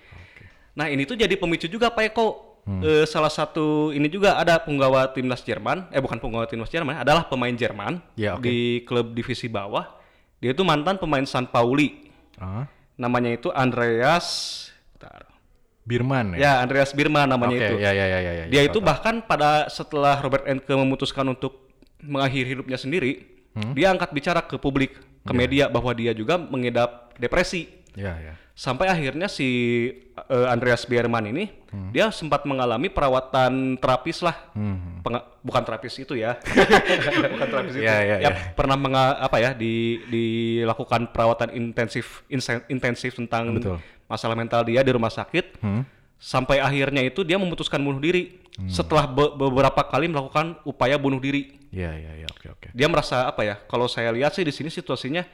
[0.73, 2.29] Nah ini tuh jadi pemicu juga Pak Eko.
[2.63, 7.27] Eh, salah satu ini juga ada penggawa timnas Jerman, eh bukan penggawa timnas Jerman, adalah
[7.27, 8.47] pemain Jerman Ya, oke.
[8.47, 9.99] di klub divisi bawah.
[10.39, 12.07] Dia itu mantan pemain San Pauli.
[12.39, 14.27] Ah, Namanya itu Andreas
[14.95, 15.27] bentar.
[15.83, 16.39] Birman ya?
[16.39, 17.77] Ya, Andreas Birman namanya Oke, itu.
[17.83, 21.27] ya, ya, ya, ya, ya, Dia ya, itu tahu, bahkan pada setelah Robert Enke memutuskan
[21.27, 21.67] untuk
[21.99, 23.75] mengakhiri hidupnya sendiri, Hmm?
[23.75, 27.69] dia angkat bicara ke publik, ke media bahwa dia juga mengidap depresi.
[27.93, 28.35] Ya, ya.
[28.53, 29.49] Sampai akhirnya si
[30.29, 31.89] eh, Andreas Bierman ini Hmm.
[31.89, 34.37] dia sempat mengalami perawatan terapis lah.
[34.53, 35.01] Hmm.
[35.01, 36.37] Penga- bukan terapis itu ya.
[37.33, 37.85] bukan terapis itu.
[37.85, 38.53] Ya, ya, ya.
[38.53, 42.21] pernah menga- apa ya di dilakukan perawatan intensif
[42.69, 43.81] intensif tentang Betul.
[44.05, 45.61] masalah mental dia di rumah sakit.
[45.61, 45.89] Hmm.
[46.17, 51.57] Sampai akhirnya itu dia memutuskan bunuh diri setelah be- beberapa kali melakukan upaya bunuh diri.
[51.73, 52.69] Ya, ya, ya, oke, oke.
[52.71, 53.57] Dia merasa apa ya?
[53.59, 55.25] Kalau saya lihat sih di sini situasinya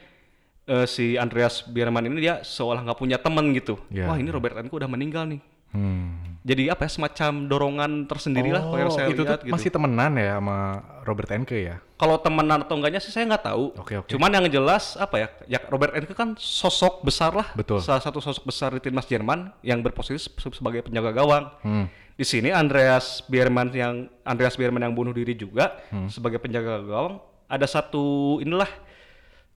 [0.69, 3.81] eh, si Andreas Bierman ini dia seolah nggak punya teman gitu.
[3.89, 4.05] Ya.
[4.05, 5.41] Wah ini Robert Enke udah meninggal nih.
[5.69, 6.17] Hmm.
[6.41, 9.53] Jadi apa ya semacam dorongan tersendiri lah kalau yang saya Oh, itu lihat tuh gitu.
[9.53, 10.57] masih temenan ya sama
[11.03, 11.77] Robert Enke ya?
[11.93, 13.75] Kalau temenan atau enggaknya sih saya nggak tahu.
[13.75, 14.07] Oke, oke.
[14.07, 15.27] Cuman yang jelas apa ya?
[15.45, 17.51] Ya Robert Enke kan sosok besar lah.
[17.53, 17.83] Betul.
[17.83, 21.51] Salah satu sosok besar di timnas Jerman yang berposisi se- sebagai penjaga gawang.
[21.59, 21.85] Hmm.
[22.15, 26.07] Di sini Andreas Bierman yang Andreas Bierman yang bunuh diri juga Hmm.
[26.07, 28.67] sebagai penjaga gawang ada satu inilah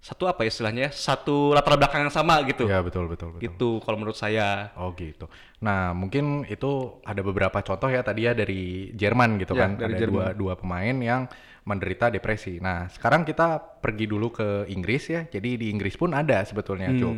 [0.03, 0.91] satu apa istilahnya ya?
[0.91, 2.67] Satu latar belakang yang sama gitu.
[2.67, 3.41] Ya, betul, betul, betul.
[3.47, 4.75] Gitu kalau menurut saya.
[4.75, 5.31] Oh gitu.
[5.63, 9.79] Nah mungkin itu ada beberapa contoh ya tadi ya dari Jerman gitu Ya, kan.
[9.79, 10.11] dari ada Jerman.
[10.11, 11.31] dua dua pemain yang
[11.63, 12.59] menderita depresi.
[12.59, 15.23] Nah sekarang kita pergi dulu ke Inggris ya.
[15.23, 16.99] Jadi di Inggris pun ada sebetulnya Hmm.
[16.99, 17.15] Cuk.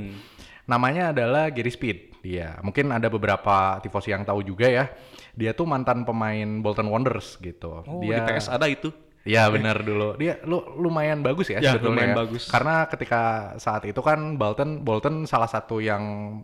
[0.65, 2.21] Namanya adalah Gary Speed.
[2.21, 4.89] Dia mungkin ada beberapa tifosi yang tahu juga ya.
[5.33, 7.81] Dia tuh mantan pemain Bolton Wanderers gitu.
[7.81, 8.89] Oh, dia di PS ada itu.
[9.25, 10.13] Ya benar dulu.
[10.15, 12.05] Dia lu lumayan bagus ya, Ya, sebetulnya.
[12.05, 12.17] lumayan ya.
[12.21, 12.43] bagus.
[12.45, 13.21] Karena ketika
[13.57, 16.01] saat itu kan Bolton Bolton salah satu yang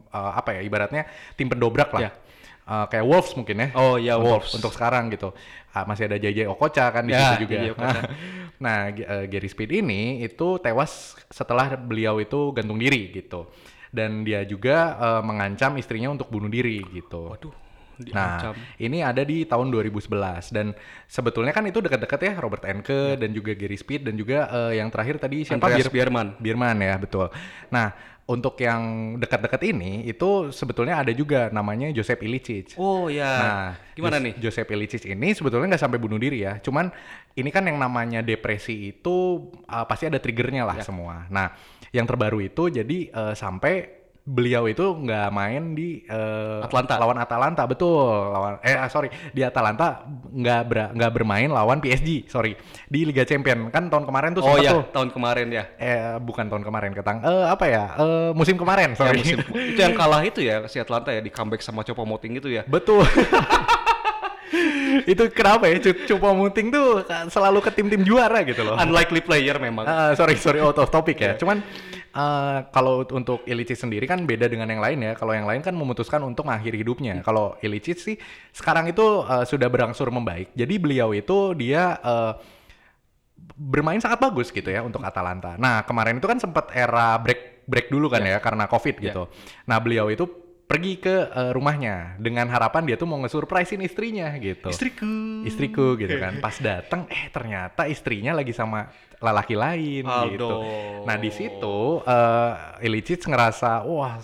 [0.09, 1.05] uh, apa ya ibaratnya
[1.37, 2.09] tim pendobrak lah.
[2.09, 2.11] Ya.
[2.61, 3.67] Uh, kayak Wolves mungkin ya.
[3.77, 4.51] Oh, ya, Untuk- Wolves.
[4.57, 5.29] Untuk sekarang gitu.
[5.71, 7.53] Ah, masih ada JJ Okocha kan di Ya, situ juga.
[7.61, 8.01] JJ Okocha.
[8.65, 13.45] nah, uh, Gary Speed ini itu tewas setelah beliau itu gantung diri gitu.
[13.91, 17.29] Dan dia juga uh, mengancam istrinya untuk bunuh diri gitu.
[17.29, 17.51] Waduh,
[18.11, 18.53] Nah, diancam.
[18.77, 20.07] ini ada di tahun 2011
[20.49, 20.71] dan
[21.05, 24.87] sebetulnya kan itu dekat-dekat ya Robert Enke dan juga Gary Speed dan juga eh, yang
[24.87, 26.27] terakhir tadi siapa Andreas Bir- Bierman.
[26.37, 27.27] Bierman ya, betul.
[27.69, 28.81] Nah, untuk yang
[29.19, 32.79] dekat-dekat ini itu sebetulnya ada juga namanya Joseph Ilicic.
[32.79, 33.27] Oh ya.
[33.27, 34.39] Nah, gimana nih?
[34.39, 36.55] Joseph Ilicic ini sebetulnya nggak sampai bunuh diri ya.
[36.63, 36.87] Cuman
[37.35, 39.15] ini kan yang namanya depresi itu
[39.67, 40.85] uh, pasti ada triggernya lah Ya.
[40.85, 41.27] semua.
[41.27, 41.51] Nah,
[41.91, 44.00] yang terbaru itu jadi uh, sampai
[44.31, 46.95] beliau itu nggak main di uh, Atlanta.
[46.95, 47.99] lawan Atalanta betul
[48.31, 52.55] lawan eh ah, sorry di Atalanta nggak ber- nggak bermain lawan PSG sorry
[52.87, 55.63] di Liga Champion kan tahun kemarin tuh Oh ya, tuh tahun kemarin ya.
[55.75, 59.39] eh bukan tahun kemarin ketang eh apa ya eh musim kemarin Ya, sorry musim,
[59.75, 62.63] itu yang kalah itu ya si Atlanta ya di comeback sama Chopo Moting itu ya.
[62.63, 63.03] Betul.
[65.07, 68.75] itu kenapa ya Cupo Muting tuh selalu ke tim-tim juara gitu loh.
[68.75, 69.87] Unlikely player memang.
[69.87, 71.39] Ah, sorry sorry out of topic ya.
[71.39, 71.63] Cuman
[72.11, 75.13] eh, kalau untuk Ilicic sendiri kan beda dengan yang lain ya.
[75.15, 77.23] Kalau yang lain kan memutuskan untuk mengakhiri hidupnya.
[77.23, 78.15] Kalau Ilicic sih
[78.51, 80.51] sekarang itu eh, sudah berangsur membaik.
[80.53, 82.33] Jadi beliau itu dia eh,
[83.57, 85.55] bermain sangat bagus gitu ya untuk Atalanta.
[85.57, 89.23] Nah kemarin itu kan sempat era break break dulu kan ya karena COVID gitu.
[89.69, 90.27] Nah beliau itu
[90.71, 94.71] pergi ke eh, rumahnya dengan harapan dia tuh mau nge-surprisein istrinya gitu.
[94.71, 95.43] Istriku.
[95.43, 96.39] Istriku gitu kan.
[96.39, 98.87] Pas datang eh ternyata istrinya lagi sama
[99.21, 100.03] lelaki lain
[100.33, 100.49] gitu.
[100.49, 101.05] Aduh.
[101.05, 102.53] Nah di situ eh
[102.89, 104.17] Ilicic ngerasa wah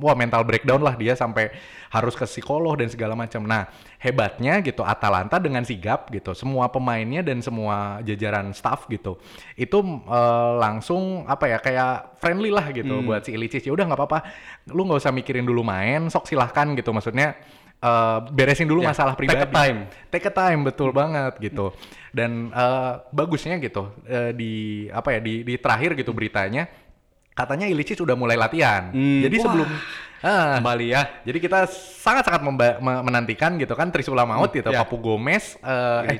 [0.00, 1.52] wah mental breakdown lah dia sampai
[1.92, 3.44] harus ke psikolog dan segala macam.
[3.44, 3.68] Nah
[4.02, 9.14] hebatnya gitu Atalanta dengan sigap gitu semua pemainnya dan semua jajaran staff gitu
[9.54, 9.78] itu
[10.10, 14.18] eh, langsung apa ya kayak friendly lah gitu buat si Ilicic ya udah nggak apa-apa
[14.74, 17.38] lu nggak usah mikirin dulu main sok silahkan gitu maksudnya
[17.82, 19.78] eh, beresin dulu Ya, masalah take a pribadi time.
[20.08, 21.74] take a time betul banget gitu
[22.10, 24.52] dan eh, bagusnya gitu eh, di
[24.88, 26.70] apa ya di, di terakhir gitu beritanya
[27.32, 28.92] katanya Ilicic udah mulai latihan.
[28.92, 29.44] Hmm, Jadi wah.
[29.44, 29.68] sebelum
[30.22, 31.02] Ah, Kembali ya.
[31.26, 31.66] jadi kita
[31.98, 32.46] sangat-sangat
[32.78, 34.86] menantikan gitu kan Trisula Maut gitu, ya.
[34.86, 36.18] Papu Gomez, eh, eh,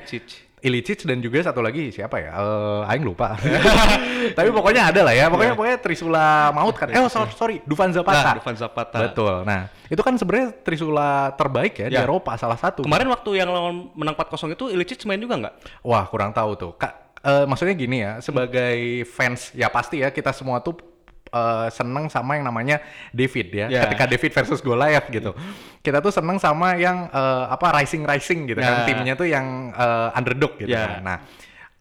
[0.63, 1.03] Ilicic.
[1.03, 2.31] Dan juga satu lagi siapa ya?
[2.33, 3.35] Eh, Aing lupa.
[4.37, 5.27] Tapi pokoknya ada lah ya.
[5.27, 6.87] Pokoknya pokoknya Trisula Maut kan.
[6.89, 8.23] Eh oh, sorry, sorry, Dufan Zapata.
[8.23, 8.97] Nah, Dufan Zapata.
[9.03, 9.43] Betul.
[9.43, 12.07] Nah, itu kan sebenarnya Trisula terbaik ya, di Ya.
[12.07, 12.87] Eropa salah satu.
[12.87, 15.83] Kemarin waktu yang lawan menang 4-0 itu Ilicic main juga nggak?
[15.83, 16.71] Wah, kurang tahu tuh.
[16.79, 20.92] Kak, eh, maksudnya gini ya, sebagai fans ya pasti ya kita semua tuh
[21.33, 22.77] eh, seneng sama yang namanya
[23.09, 23.67] David ya.
[23.67, 23.81] Ya.
[23.89, 25.33] Ketika David versus Goliath gitu.
[25.81, 28.83] Kita tuh seneng sama yang eh, apa rising rising gitu kan.
[28.83, 28.87] Ya.
[28.87, 30.85] Timnya tuh yang eh, underdog gitu Ya.
[30.85, 31.01] kan.
[31.03, 31.17] Nah,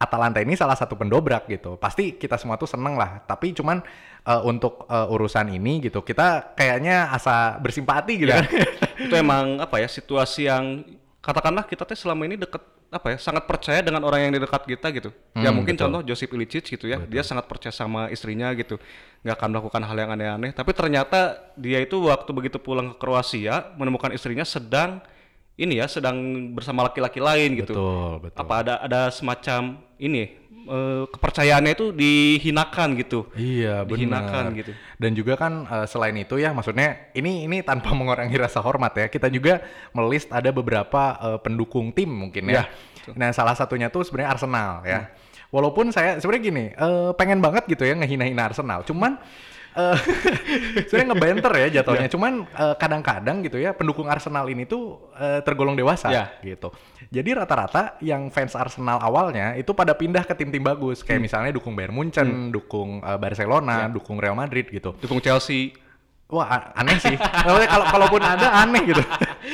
[0.02, 1.78] Atalanta ini salah satu pendobrak gitu.
[1.78, 3.22] Pasti kita semua tuh seneng lah.
[3.22, 3.78] Tapi cuman
[4.24, 8.42] eh, untuk eh, urusan ini gitu, kita kayaknya asa bersimpati gitu Ya.
[8.42, 8.46] kan.
[9.06, 10.82] itu emang apa ya situasi yang
[11.22, 12.62] katakanlah kita teh selama ini deket
[12.92, 15.10] apa ya sangat percaya dengan orang yang di dekat kita gitu.
[15.32, 15.88] ya Hmm, mungkin betul.
[15.88, 17.00] contoh Josip Ilicic gitu ya.
[17.08, 18.76] Dia sangat percaya sama istrinya gitu.
[19.24, 20.50] nggak akan melakukan hal yang aneh-aneh.
[20.52, 25.00] Tapi ternyata dia itu waktu begitu pulang ke Kroasia menemukan istrinya sedang
[25.56, 26.16] ini ya sedang
[26.52, 27.72] bersama laki-laki lain gitu.
[27.72, 28.38] Betul, betul.
[28.44, 33.26] Apa ada ada semacam ini eh, kepercayaannya itu dihinakan gitu.
[33.34, 34.58] Iya, Dihinakan benar.
[34.62, 34.72] gitu.
[34.98, 39.06] Dan juga kan eh, selain itu ya, maksudnya ini ini tanpa mengurangi rasa hormat ya,
[39.10, 39.62] kita juga
[39.94, 42.64] melist ada beberapa eh, pendukung tim mungkin ya.
[43.06, 45.10] Ya, nah, salah satunya tuh sebenarnya Arsenal ya.
[45.52, 48.86] Walaupun saya sebenarnya gini, eh, pengen banget gitu ya ngehina-hina Arsenal.
[48.88, 49.20] Cuman
[49.72, 49.96] eh
[50.88, 52.08] sebenarnya ngebenter ya jatuhnya.
[52.08, 56.24] Cuman eh, kadang-kadang gitu ya pendukung Arsenal ini tuh eh, tergolong dewasa Ya.
[56.44, 56.72] gitu.
[57.12, 61.76] Jadi rata-rata yang fans Arsenal awalnya itu pada pindah ke tim-tim bagus kayak misalnya dukung
[61.76, 64.96] Bayern Munchen, dukung eh, Barcelona, dukung Real Madrid gitu.
[64.96, 65.81] Dukung Chelsea.
[66.32, 67.12] Wah aneh sih.
[67.12, 69.04] Maksudnya kalau kalaupun ada aneh gitu.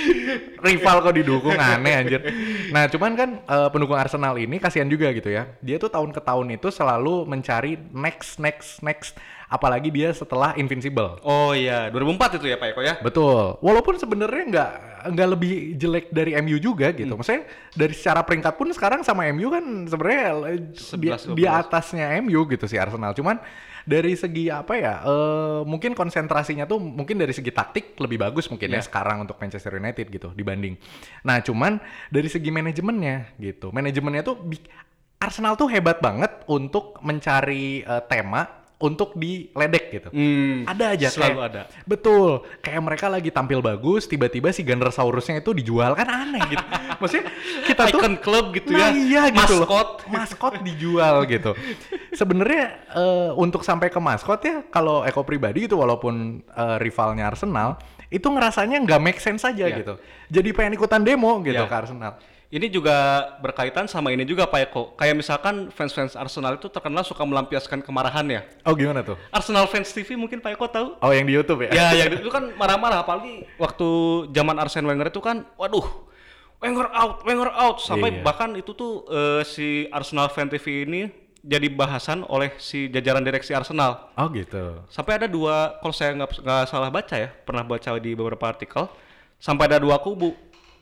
[0.65, 2.23] Rival kok didukung aneh anjir.
[2.71, 5.51] Nah cuman kan eh, pendukung Arsenal ini kasihan juga gitu ya.
[5.59, 9.19] Dia tuh tahun ke tahun itu selalu mencari next next next.
[9.51, 11.19] Apalagi dia setelah Invincible.
[11.25, 12.95] Oh iya, 2004 itu ya Pak Eko ya?
[13.01, 13.57] Betul.
[13.65, 14.71] Walaupun sebenarnya nggak
[15.09, 17.11] nggak lebih jelek dari MU juga gitu.
[17.11, 20.61] Maksudnya dari secara peringkat pun sekarang sama MU kan sebenarnya eh,
[20.95, 23.17] di, 11, di atasnya MU gitu sih Arsenal.
[23.19, 23.43] Cuman
[23.89, 24.95] dari segi apa ya?
[25.01, 29.81] eh, mungkin konsentrasinya tuh mungkin dari segi taktik lebih bagus mungkin ya sekarang untuk Manchester
[29.81, 30.77] United gitu dibanding.
[31.25, 31.81] Nah, cuman
[32.13, 33.73] dari segi manajemennya gitu.
[33.73, 34.45] Manajemennya tuh
[35.19, 40.09] Arsenal tuh hebat banget untuk mencari eh, tema untuk diledek gitu.
[40.15, 41.63] Hmm, Ada aja selalu kayak- ada.
[41.83, 42.47] Betul.
[42.63, 46.63] Kayak mereka lagi tampil bagus, tiba-tiba si Gunnersaurusnya itu dijual kan aneh gitu.
[47.03, 47.27] Maksudnya
[47.67, 48.95] kita tuh Icon club gitu nah ya.
[48.95, 49.67] iya gitu loh.
[49.67, 49.89] Maskot.
[50.07, 51.59] Maskot dijual gitu.
[52.11, 57.83] Sebenarnya eh, untuk sampai ke maskot ya kalau Eko pribadi itu walaupun eh, rivalnya Arsenal
[58.09, 59.75] itu ngerasanya nggak make sense aja Iya.
[59.77, 59.95] gitu.
[60.31, 61.67] Jadi pengen ikutan demo gitu Iya.
[61.67, 62.15] ke Arsenal.
[62.49, 64.83] Ini juga berkaitan sama ini juga Pak Eko.
[64.97, 68.65] Kayak misalkan fans-fans Arsenal itu terkenal suka melampiaskan kemarahannya.
[68.65, 69.21] Oh gimana tuh?
[69.29, 70.89] Arsenal fans TV mungkin Pak Eko tahu?
[71.05, 71.77] Oh yang di YouTube ya?
[71.77, 73.89] ya, yang itu kan marah-marah apalagi waktu
[74.33, 75.85] zaman Arsene Wenger itu kan waduh
[76.59, 78.25] Wenger out, Wenger out sampai Iya.
[78.25, 83.53] bahkan itu tuh eh, si Arsenal fan TV ini jadi bahasan oleh si jajaran direksi
[83.53, 84.09] Arsenal.
[84.17, 84.83] Oh gitu.
[84.91, 88.91] Sampai ada dua, kalau saya nggak salah baca ya, pernah baca di beberapa artikel,
[89.39, 90.35] sampai ada dua kubu.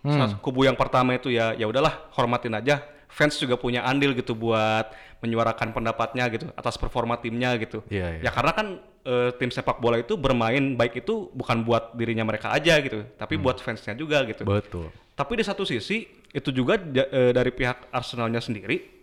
[0.06, 0.38] Hmm.
[0.38, 2.78] Kubu yang pertama itu ya, ya udahlah hormatin aja.
[3.10, 4.92] Fans juga punya andil gitu buat
[5.24, 7.80] menyuarakan pendapatnya gitu atas performa timnya gitu.
[7.90, 8.28] Iya, iya.
[8.28, 8.66] Ya karena kan
[9.06, 13.38] eh, tim sepak bola itu bermain baik itu bukan buat dirinya mereka aja gitu, tapi
[13.38, 13.42] Hmm.
[13.46, 14.42] buat fansnya juga gitu.
[14.46, 14.90] Betul.
[15.16, 18.96] Tapi di satu sisi itu juga eh, dari pihak Arsenalnya sendiri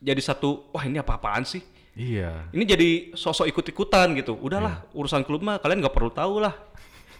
[0.00, 1.60] jadi satu wah ini apa-apaan sih?
[1.92, 2.48] Iya.
[2.56, 4.32] Ini jadi sosok ikut-ikutan gitu.
[4.40, 6.56] Udahlah, urusan klub mah kalian nggak perlu tahu lah.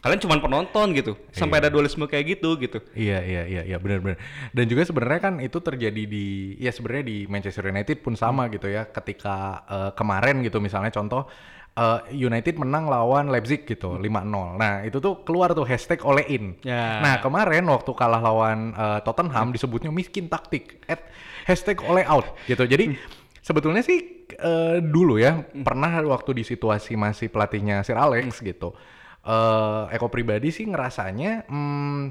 [0.01, 1.13] Kalian cuma penonton gitu.
[1.29, 2.81] Sampai ada dualisme kayak gitu gitu.
[2.97, 4.17] Iya iya iya iya benar-benar.
[4.57, 8.73] Dan juga sebenarnya kan itu terjadi di ya sebenarnya di Manchester United pun sama gitu
[8.73, 8.89] ya.
[8.89, 11.29] Ketika eh, kemarin gitu misalnya contoh
[11.77, 14.57] eh, United menang lawan Leipzig gitu 5-0.
[14.57, 16.57] Nah, itu tuh keluar tuh hashtag ole in.
[16.65, 17.05] Ya.
[17.05, 20.81] Nah, kemarin waktu kalah lawan eh, Tottenham disebutnya miskin taktik.
[20.89, 21.05] At
[21.45, 22.65] hashtag ole out gitu.
[22.65, 22.97] Jadi
[23.45, 28.73] sebetulnya sih eh, dulu ya pernah waktu di situasi masih pelatihnya Sir Alex gitu.
[29.21, 32.03] Eh Eko pribadi sih ngerasanya hmm,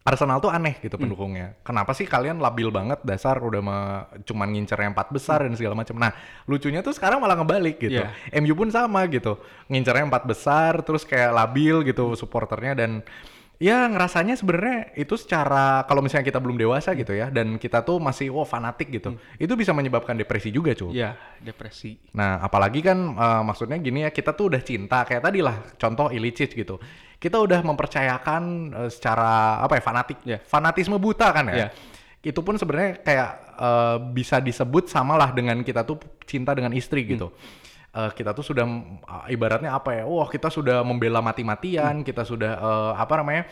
[0.00, 1.60] Arsenal tuh aneh gitu pendukungnya.
[1.60, 5.76] Kenapa sih kalian labil banget dasar udah me- cuman ngincer yang empat besar dan segala
[5.76, 5.92] macam.
[6.00, 6.16] Nah,
[6.48, 8.00] lucunya tuh sekarang malah ngebalik gitu.
[8.00, 8.40] Iya.
[8.40, 9.36] MU pun sama gitu.
[9.68, 13.04] Ngincernya empat besar terus kayak labil gitu supporternya dan
[13.60, 18.00] ya ngerasanya sebenarnya itu secara kalau misalnya kita belum dewasa gitu ya dan kita tuh
[18.00, 19.20] masih wow fanatik gitu.
[19.36, 20.96] Itu bisa menyebabkan depresi juga, cuy.
[20.96, 22.00] Ya, depresi.
[22.16, 26.08] Nah, apalagi kan eh, maksudnya gini ya, kita tuh udah cinta kayak tadi lah, contoh
[26.08, 26.80] Ilicic gitu.
[27.20, 28.42] Kita udah mempercayakan
[28.72, 30.40] eh, secara apa ya fanatik, Ya.
[30.40, 31.54] fanatisme buta kan ya.
[31.54, 31.68] Ya.
[32.24, 37.28] Itu pun sebenarnya kayak eh, bisa disebut samalah dengan kita tuh cinta dengan istri gitu.
[37.92, 38.64] Eh, kita tuh sudah
[39.02, 40.04] uh, ibaratnya apa ya?
[40.04, 43.44] Wah, kita sudah membela mati-matian, kita sudah eh, apa namanya?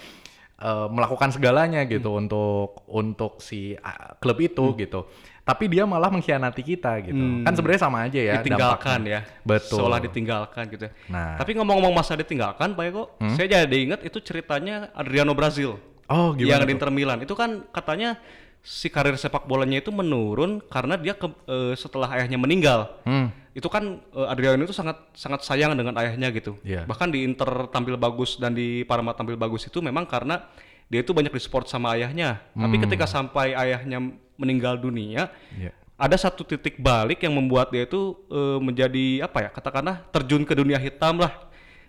[0.59, 2.21] eh, melakukan segalanya gitu Hmm.
[2.21, 5.07] untuk untuk si uh, klub itu gitu.
[5.43, 7.23] Tapi dia malah mengkhianati kita gitu.
[7.41, 8.43] Kan sebenarnya sama aja ya Hmm.
[8.43, 9.21] ditinggalkan dampaknya.
[9.23, 9.41] ya.
[9.47, 9.79] Betul.
[9.79, 10.85] Seolah ditinggalkan gitu.
[10.85, 10.93] ya.
[11.09, 11.25] Nah.
[11.25, 11.37] Hmm?
[11.39, 15.79] Tapi ngomong-ngomong masa ditinggalkan, Pak Eko, saya jadi ingat itu ceritanya Adriano Brazil.
[16.05, 16.75] Oh, yang gimana di tuh?
[16.75, 17.19] Inter Milan.
[17.23, 18.19] Itu kan katanya
[18.59, 22.99] si karir sepak bolanya itu menurun karena dia ke- eh, setelah ayahnya meninggal.
[23.07, 23.31] Hmm.
[23.59, 26.55] Itu kan eh, Adriano itu sangat sangat sayang dengan ayahnya gitu.
[26.63, 26.87] Iya.
[26.87, 30.47] Bahkan di Inter tampil bagus dan di Parma tampil bagus itu memang karena
[30.87, 32.39] dia itu banyak disupport sama ayahnya.
[32.55, 35.27] Tapi ketika sampai ayahnya meninggal dunia,
[35.59, 35.75] Iya.
[35.99, 40.55] ada satu titik balik yang membuat dia itu eh, menjadi apa ya katakanlah terjun ke
[40.55, 41.35] dunia hitam lah.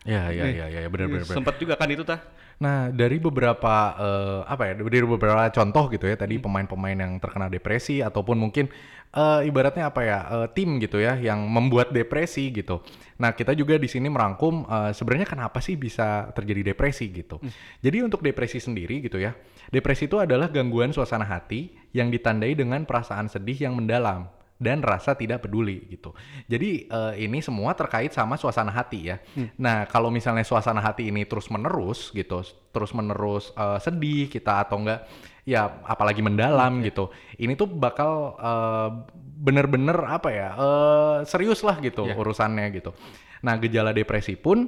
[0.08, 1.06] Ya, ya, ya, ya, benar.
[1.12, 1.28] benar.
[1.28, 2.24] Sempat juga kan itu tah.
[2.60, 6.24] Nah, dari beberapa eh, apa ya, dari beberapa contoh gitu ya, Hmm.
[6.28, 8.68] tadi pemain-pemain yang terkena depresi ataupun mungkin
[9.16, 12.84] eh, ibaratnya apa ya, eh, tim gitu ya yang membuat depresi gitu.
[13.18, 17.40] Nah, kita juga di sini merangkum eh, sebenarnya kenapa sih bisa terjadi depresi gitu.
[17.40, 17.52] Hmm.
[17.80, 19.32] Jadi untuk depresi sendiri gitu ya,
[19.72, 24.28] depresi itu adalah gangguan suasana hati yang ditandai dengan perasaan sedih yang mendalam
[24.60, 26.12] dan rasa tidak peduli gitu.
[26.46, 29.18] Jadi eh, ini semua terkait sama suasana hati ya.
[29.56, 34.84] Nah kalau misalnya suasana hati ini terus menerus gitu, terus menerus eh, sedih kita atau
[34.84, 35.08] enggak,
[35.48, 37.08] ya apalagi mendalam gitu.
[37.40, 38.90] Ini tuh bakal eh,
[39.40, 42.20] bener-bener apa ya eh, serius lah gitu Iya.
[42.20, 42.92] urusannya gitu.
[43.40, 44.68] Nah gejala depresi pun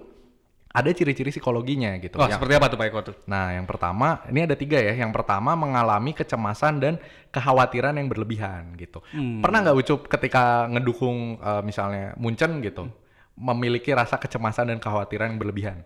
[0.72, 2.16] ada ciri-ciri psikologinya gitu.
[2.16, 3.16] Wah, Yang- seperti apa tuh Pak Eko tuh?
[3.28, 4.96] Nah, yang pertama, ini ada tiga ya.
[4.96, 6.94] Yang pertama mengalami kecemasan dan
[7.32, 9.04] kekhawatiran yang berlebihan gitu.
[9.14, 12.88] Pernah nggak Ucup ketika ngedukung eh, misalnya Munchen gitu,
[13.36, 15.78] memiliki rasa kecemasan dan kekhawatiran yang berlebihan?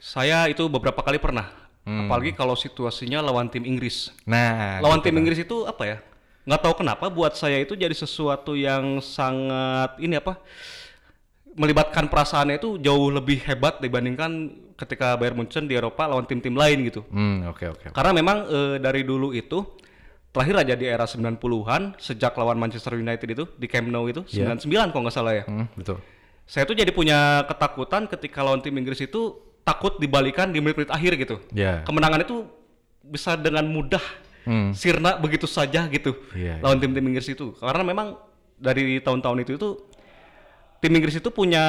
[0.00, 1.52] Saya itu beberapa kali pernah.
[1.80, 4.12] Apalagi kalau situasinya lawan tim Inggris.
[4.22, 5.20] Nah, lawan gitu tim kan.
[5.24, 5.98] Inggris itu apa ya?
[6.46, 10.38] Nggak tahu kenapa buat saya itu jadi sesuatu yang sangat ini apa?
[11.50, 14.30] Melibatkan perasaannya itu jauh lebih hebat dibandingkan
[14.78, 17.02] ketika Bayern Munchen di Eropa lawan tim-tim lain gitu.
[17.10, 17.86] Hmm, oke oke.
[17.90, 19.66] Karena memang eh, dari dulu itu
[20.30, 24.54] terakhir aja di era 90-an sejak lawan Manchester United itu di Camp Nou itu Iya.
[24.54, 25.44] 99 kalau nggak salah ya.
[25.44, 25.98] Hmm, betul.
[26.46, 31.18] Saya tuh jadi punya ketakutan ketika lawan tim Inggris itu takut dibalikan di menit-menit akhir
[31.18, 31.36] gitu.
[31.50, 31.82] Ya.
[31.82, 32.46] Kemenangan itu
[33.02, 34.02] bisa dengan mudah
[34.40, 34.72] Hmm.
[34.72, 37.52] sirna begitu saja gitu Iya, lawan tim-tim Inggris itu.
[37.60, 38.16] Karena memang
[38.56, 39.68] dari tahun-tahun itu itu
[40.80, 41.62] tim Inggris itu punya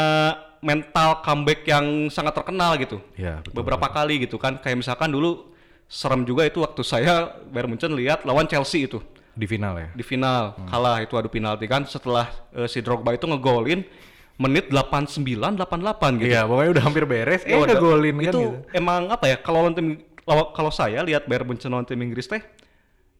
[0.61, 3.01] mental comeback yang sangat terkenal gitu.
[3.15, 4.57] Iya, betul, Beberapa kali gitu kan.
[4.57, 5.51] Kayak misalkan dulu
[5.85, 9.89] serem juga itu waktu saya Bayern Munchen lihat lawan Chelsea itu Di final ya.
[9.91, 13.83] di final kalah itu adu penalti kan setelah eh, si Drogba itu ngegolin
[14.39, 15.19] menit 89
[15.59, 16.31] 88 gitu.
[16.31, 18.49] Iya, pokoknya udah hampir beres, eh Ya udah, ngegolin kan itu gitu.
[18.71, 19.87] emang apa ya kalau lawan tim
[20.27, 22.39] kalau saya lihat Bayern Munchen lawan tim Inggris teh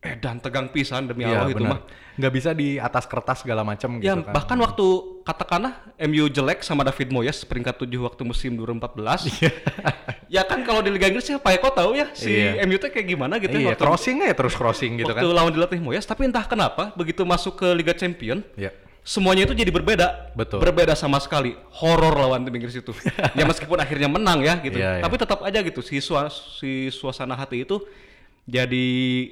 [0.01, 1.85] eh dan tegang pisan demi Iya, Allah itu mah.
[2.11, 4.33] Nggak bisa di atas kertas segala macam Ya gitu kan.
[4.33, 4.85] bahkan waktu
[5.21, 9.29] katakanlah MU jelek sama David Moyes peringkat 7 waktu musim 2014.
[10.35, 12.65] ya kan kalau di Liga Inggris ya Pak Eko tahu ya si Iya.
[12.65, 15.31] MU teh kayak gimana gitu Iya, waktu, crossing ya terus crossing gitu waktu kan.
[15.31, 18.73] lawan dilatih Moyes tapi entah kenapa begitu masuk ke Liga Champion Iya.
[19.01, 20.33] semuanya itu jadi berbeda.
[20.33, 20.61] Betul.
[20.61, 21.53] Berbeda sama sekali.
[21.73, 22.89] Horor lawan tim Inggris itu.
[23.37, 24.77] ya meskipun akhirnya menang ya gitu.
[24.77, 25.03] Iya, iya.
[25.05, 27.77] Tapi tetap aja gitu si, sua- si suasana hati itu
[28.45, 28.85] jadi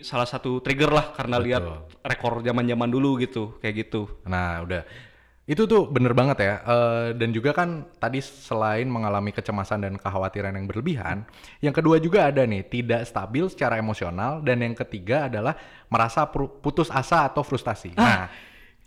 [0.05, 1.47] salah satu trigger lah karena Betul.
[1.49, 1.63] lihat
[2.05, 4.07] rekor zaman-zaman dulu gitu, kayak gitu.
[4.25, 4.83] Nah, udah.
[5.49, 6.55] Itu tuh bener banget ya.
[6.61, 11.25] Eh, dan juga kan tadi selain mengalami kecemasan dan kekhawatiran yang berlebihan,
[11.57, 14.45] yang kedua juga ada nih, tidak stabil secara emosional.
[14.45, 15.57] Dan yang ketiga adalah
[15.89, 17.97] merasa putus asa atau frustasi.
[17.97, 18.29] Nah,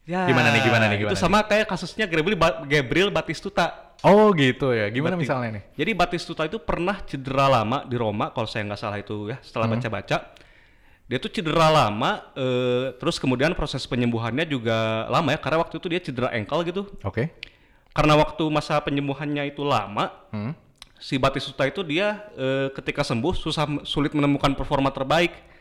[0.03, 3.82] Ya, Gimana nih, gimana nih, gimana Itu sama kayak kasusnya Gabriel, Ba- Gabriel Batistuta.
[4.03, 4.87] Oh gitu ya.
[4.89, 5.65] Gimana Bati- misalnya nih?
[5.75, 9.67] Jadi Batistuta itu pernah cedera lama di Roma, kalau saya nggak salah itu ya, setelah
[9.67, 9.79] Hmm.
[9.79, 10.17] baca-baca.
[11.07, 15.87] Dia tuh cedera lama, eh, terus kemudian proses penyembuhannya juga lama ya, karena waktu itu
[15.91, 16.83] dia cedera ankle gitu.
[17.05, 17.29] Oke.
[17.93, 20.57] Karena waktu masa penyembuhannya itu lama, Hmm.
[20.97, 25.52] si Batistuta itu dia eh, ketika sembuh susah sulit menemukan performa terbaik.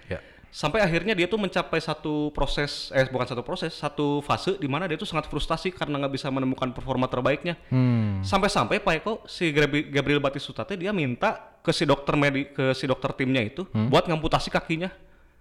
[0.52, 4.84] Sampai akhirnya dia tuh mencapai satu proses, eh bukan satu proses, satu fase di mana
[4.84, 7.56] dia tuh sangat frustasi karena nggak bisa menemukan performa terbaiknya.
[7.72, 8.20] Hmm.
[8.20, 12.84] Sampai-sampai Pak Eko si Gabri- Gabriel Batistuta dia minta ke si dokter medi ke si
[12.84, 13.88] dokter timnya itu Hmm.
[13.88, 14.92] buat ngamputasi kakinya.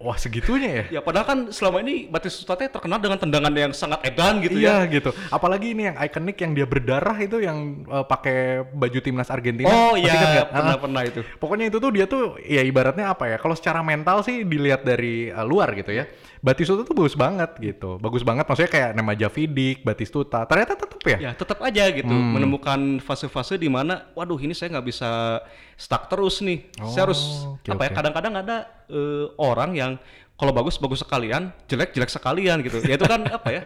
[0.01, 0.83] Wah segitunya ya?
[0.97, 4.81] Ya padahal kan selama ini Batistuta teh terkenal dengan tendangan yang sangat edan gitu iya
[4.83, 4.89] ya.
[4.89, 5.13] gitu.
[5.29, 9.69] Apalagi ini yang ikonik yang dia berdarah itu yang eh, pakai baju timnas Argentina.
[9.69, 10.47] Oh Masih iya, ingat nggak?
[10.51, 10.81] pernah Ah.
[10.81, 11.19] pernah itu.
[11.37, 13.37] Pokoknya itu tuh dia tuh ya ibaratnya apa ya?
[13.37, 16.09] Kalau secara mental sih dilihat dari uh, luar gitu ya.
[16.41, 18.01] Batistuta tuh bagus banget gitu.
[18.01, 20.41] Bagus banget maksudnya kayak nama Javidik, Batistuta.
[20.49, 21.17] Ternyata tetap ya.
[21.29, 22.33] Ya tetap aja gitu Hmm.
[22.33, 25.37] menemukan fase-fase di mana, waduh ini saya nggak bisa
[25.77, 26.65] stuck terus nih.
[26.89, 27.91] saya harus Oh, oke, apa ya?
[27.93, 28.57] Kadang-kadang ada
[28.89, 29.91] eh, orang yang
[30.33, 32.81] kalau bagus bagus sekalian, jelek jelek sekalian gitu.
[32.89, 33.63] Ya itu kan apa ya?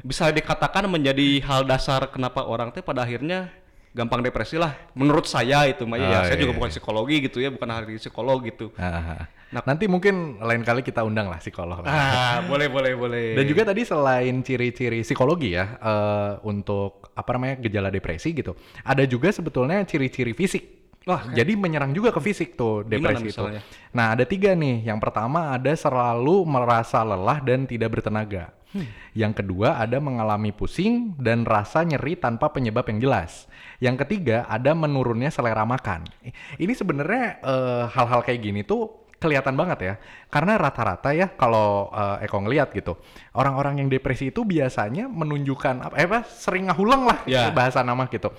[0.00, 3.50] bisa dikatakan menjadi hal dasar kenapa orang teh pada akhirnya
[3.96, 4.76] gampang depresi lah.
[4.92, 6.04] Menurut saya itu, Maya.
[6.04, 6.58] ya, Ah, saya iya, juga iya.
[6.60, 8.68] bukan psikologi gitu ya, bukan ahli psikolog gitu.
[8.76, 9.24] Ah,
[9.64, 11.80] nanti mungkin lain kali kita undang lah psikolog.
[11.80, 11.88] lah.
[11.88, 13.32] Ah, boleh, boleh, boleh.
[13.32, 18.52] Dan juga tadi selain ciri-ciri psikologi ya eh, untuk apa namanya gejala depresi gitu,
[18.84, 20.76] ada juga sebetulnya ciri-ciri fisik.
[21.06, 23.46] Wah, jadi menyerang juga ke fisik tuh depresi itu.
[23.94, 24.90] Nah ada tiga nih.
[24.90, 28.50] Yang pertama ada selalu merasa lelah dan tidak bertenaga.
[28.74, 28.90] Hmm.
[29.14, 33.46] Yang kedua ada mengalami pusing dan rasa nyeri tanpa penyebab yang jelas.
[33.78, 36.04] Yang ketiga ada menurunnya selera makan.
[36.56, 39.94] Ini sebenarnya eh, hal-hal kayak gini tuh kelihatan banget ya.
[40.28, 42.96] Karena rata-rata ya kalau eh, Eko ngeliat gitu,
[43.36, 47.48] orang-orang yang depresi itu biasanya menunjukkan apa, eh, apa sering ngahulang lah Ya.
[47.52, 48.32] bahasa nama gitu.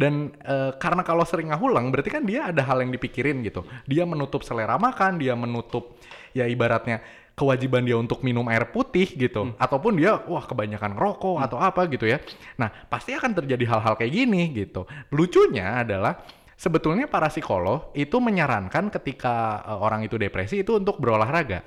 [0.00, 3.66] Dan eh, karena kalau sering ngahulang berarti kan dia ada hal yang dipikirin gitu.
[3.84, 5.98] Dia menutup selera makan, dia menutup
[6.30, 7.02] ya ibaratnya
[7.40, 9.56] kewajiban dia untuk minum air putih gitu.
[9.56, 12.20] Ataupun dia wah kebanyakan rokok atau apa gitu ya.
[12.60, 14.84] Nah, pasti akan terjadi hal-hal kayak gini gitu.
[15.08, 16.20] Lucunya adalah
[16.60, 21.64] sebetulnya para psikolog itu menyarankan ketika eh, orang itu depresi itu untuk berolahraga.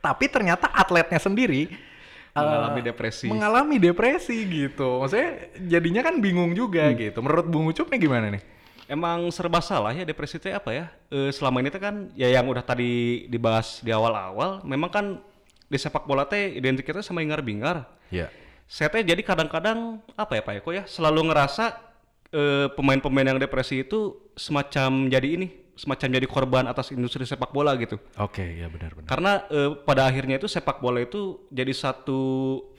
[0.00, 3.26] Tapi ternyata atletnya sendiri eh, Mengalami depresi.
[3.28, 5.04] Mengalami depresi gitu.
[5.04, 5.30] Maksudnya
[5.60, 6.96] jadinya kan bingung juga Hmm.
[6.96, 7.18] gitu.
[7.20, 8.55] Menurut Bung Ucup nih gimana nih?
[8.86, 10.86] Emang serba salah ya depresi itu apa ya?
[11.10, 15.06] Eh, selama ini teh kan ya yang udah tadi dibahas di awal-awal, memang kan
[15.66, 17.82] di sepak bola teh identiknya sama ingar-bingar.
[18.14, 18.30] Ya.
[18.70, 21.74] Saya teh jadi kadang-kadang apa ya Pak Eko ya, selalu ngerasa
[22.30, 27.74] eh, pemain-pemain yang depresi itu semacam jadi ini, semacam jadi korban atas industri sepak bola
[27.74, 27.98] gitu.
[28.22, 29.10] Oke, ya benar-benar.
[29.10, 32.22] Karena eh, pada akhirnya itu sepak bola itu jadi satu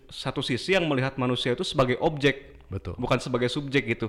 [0.07, 2.95] satu sisi yang melihat manusia itu sebagai objek, Betul.
[2.95, 4.07] bukan sebagai subjek gitu.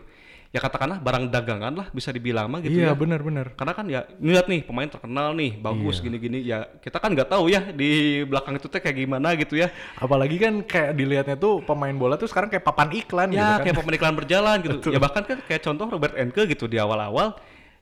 [0.49, 2.97] Ya katakanlah barang dagangan lah bisa dibilang mah gitu Iya, ya.
[2.97, 3.53] benar-benar.
[3.53, 6.65] Karena kan ya lihat nih pemain terkenal nih, bagus gini-gini ya.
[6.81, 9.69] Kita kan nggak tahu ya di belakang itu teh kayak gimana gitu ya.
[10.01, 13.65] Apalagi kan kayak dilihatnya tuh pemain bola tuh sekarang kayak papan iklan gitu Ya kan.
[13.69, 14.89] kayak pemain iklan berjalan gitu.
[14.89, 17.37] Ya bahkan kan kayak contoh Robert Enke gitu di awal-awal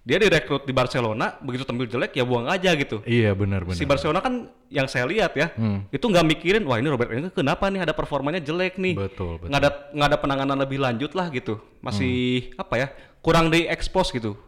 [0.07, 3.03] dia direkrut di Barcelona, begitu tampil jelek ya buang aja gitu.
[3.03, 3.75] Iya, benar-benar.
[3.75, 5.83] Si Barcelona kan yang saya lihat ya, Hmm.
[5.91, 8.95] itu nggak mikirin, wah ini Robert Enke kenapa nih ada performanya jelek nih.
[8.95, 9.51] Betul, betul.
[9.51, 11.59] Nggak ada nggak ada penanganan lebih lanjut lah gitu.
[11.83, 12.15] Masih
[12.55, 12.87] apa ya?
[13.19, 14.39] Kurang diekspos gitu.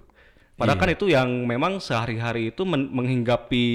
[0.54, 0.82] Padahal Iya.
[0.86, 3.66] kan itu yang memang sehari-hari itu men- menghinggapi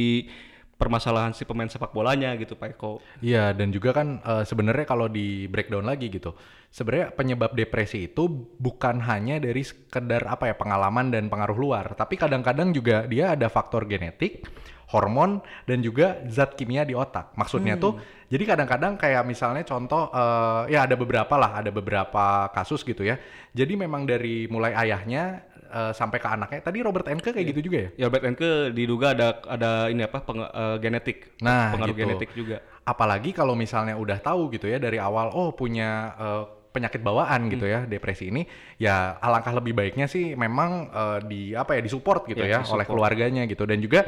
[0.84, 3.00] permasalahan si pemain sepak bolanya gitu Pak Eko.
[3.24, 6.36] Iya, dan juga kan eh, sebenarnya kalau di breakdown lagi gitu,
[6.68, 8.28] sebenarnya penyebab depresi itu
[8.60, 13.48] bukan hanya dari sekedar apa ya pengalaman dan pengaruh luar, tapi kadang-kadang juga dia ada
[13.48, 14.44] faktor genetik,
[14.92, 17.32] hormon dan juga zat kimia di otak.
[17.40, 22.84] Maksudnya tuh, jadi kadang-kadang kayak misalnya contoh, eh, ya ada beberapa lah, ada beberapa kasus
[22.84, 23.16] gitu ya.
[23.56, 26.62] Jadi memang dari mulai ayahnya eh, sampai ke anaknya.
[26.62, 27.90] Tadi Robert Enke kayak gitu juga ya?
[27.98, 32.02] Ya Robert Enke diduga ada ada ini apa peng- eh, genetik, Nah, pengaruh gitu.
[32.06, 32.58] genetik juga.
[32.84, 37.64] apalagi kalau misalnya udah tahu gitu ya dari awal oh punya eh, penyakit bawaan gitu
[37.64, 37.74] Hmm.
[37.74, 38.44] ya depresi ini
[38.76, 42.66] ya alangkah lebih baiknya sih memang eh, di apa ya disupport gitu ya, Ya, oleh
[42.84, 42.88] disupport.
[42.90, 44.04] keluarganya gitu dan juga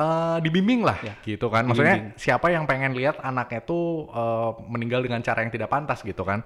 [0.00, 5.20] eh, dibimbing lah gitu kan maksudnya siapa yang pengen lihat anaknya tuh eh, meninggal dengan
[5.20, 6.40] cara yang tidak pantas gitu kan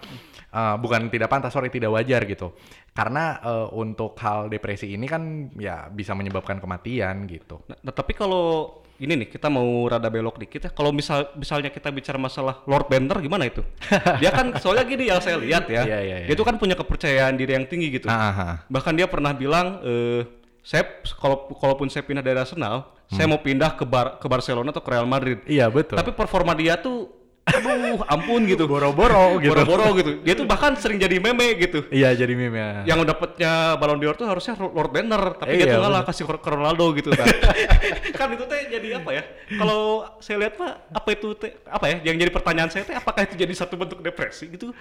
[0.54, 2.54] Eh, bukan tidak pantas sorry tidak wajar gitu
[2.94, 8.14] karena eh, untuk hal depresi ini kan ya bisa menyebabkan kematian gitu Nah, nah, tapi
[8.14, 8.70] kalau
[9.02, 10.70] ini nih kita mau rada belok dikit ya.
[10.70, 13.66] Kalau misal misalnya kita bicara masalah Lord Bender gimana itu?
[14.22, 15.82] dia kan soalnya gini yang saya lihat ya.
[15.82, 16.26] Iya, iya, iya.
[16.30, 18.06] Dia tuh kan punya kepercayaan diri yang tinggi gitu.
[18.06, 18.56] Ah, ah, ah.
[18.70, 20.22] Bahkan dia pernah bilang eh
[20.64, 24.80] saya kalau kalaupun saya pindah dari Arsenal, saya mau pindah ke Bar ke Barcelona atau
[24.80, 25.44] ke Real Madrid.
[25.44, 25.52] Hmm.
[25.52, 27.12] iya betul Tapi performa dia tuh
[27.44, 28.64] aduh ampun gitu.
[28.64, 30.10] boro-boro gitu Boro-boro gitu.
[30.24, 31.84] Dia tuh bahkan sering jadi meme gitu.
[31.92, 32.96] Iya jadi meme ya.
[32.96, 36.48] Yang dapetnya Ballon d'Or tuh harusnya Lord Banner, tapi dia Iya, tuh ngalah kasih ke
[36.48, 37.26] Ronaldo gitu kan.
[38.18, 39.22] kan itu teh jadi apa ya?
[39.54, 39.80] Kalau
[40.18, 41.96] saya lihat pak, apa itu teh apa ya?
[42.02, 44.72] Yang jadi pertanyaan saya teh apakah itu jadi satu bentuk depresi gitu?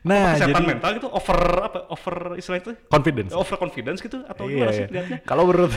[0.00, 1.78] Nah, Apa kesehatan jadi- mental gitu, over apa?
[1.88, 2.72] Over istilah itu?
[2.88, 3.32] Confidence.
[3.32, 4.78] Over confidence gitu atau Iya, gimana iya.
[4.78, 5.18] sih lihatnya?
[5.22, 5.72] Kalau menurut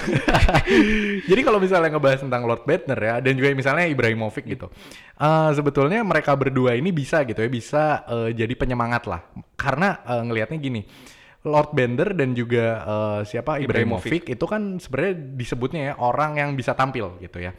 [1.29, 4.67] Jadi kalau misalnya ngebahas tentang Lord Bedner ya dan juga misalnya Ibrahimovic gitu.
[5.19, 9.21] Eh, sebetulnya mereka berdua ini bisa gitu ya, bisa eh, jadi penyemangat lah.
[9.59, 10.83] Karena eh, ngelihatnya gini.
[11.39, 14.27] Lord Bender dan juga eh, siapa Ibrahimovic.
[14.27, 17.55] itu kan sebenarnya disebutnya ya orang yang bisa tampil gitu ya.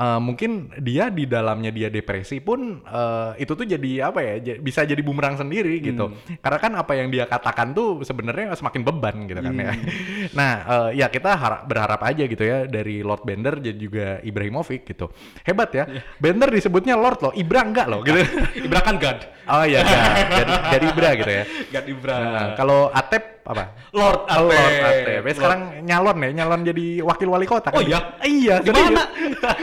[0.00, 4.80] Eh, mungkin dia di dalamnya dia depresi pun eh, itu tuh jadi apa ya bisa
[4.88, 6.16] jadi bumerang sendiri gitu.
[6.40, 9.76] Karena kan apa yang dia katakan tuh sebenarnya semakin beban gitu kan ya.
[10.40, 14.88] Nah eh, ya kita harap, berharap aja gitu ya dari Lord Bender dan juga Ibrahimovic
[14.88, 15.12] gitu.
[15.44, 15.84] Hebat ya.
[16.16, 18.24] Bender disebutnya Lord loh Ibra enggak loh gitu.
[18.72, 19.20] Ibra kan God.
[19.50, 20.00] oh iya ya
[20.32, 21.44] jadi, jadi Ibra gitu ya.
[21.76, 22.14] God Ibra.
[22.16, 23.64] Nah, kalau Atep apa?
[23.90, 24.46] Lord Oh, Atep.
[24.48, 25.22] Lord Atep.
[25.22, 27.68] Ya, sekarang nyalon ya, nyalon jadi wakil wali kota.
[27.70, 27.86] Oh kan?
[27.86, 27.98] iya?
[28.22, 28.54] Iya.
[28.60, 29.02] Di mana?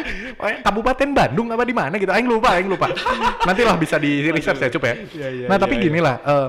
[0.66, 2.12] Kabupaten Bandung apa di mana gitu?
[2.12, 2.88] Aing lupa, aing lupa.
[3.44, 4.96] Nantilah bisa di research ya, coba ya.
[5.28, 6.16] iya, nah, tapi iya, gini lah.
[6.20, 6.48] eh,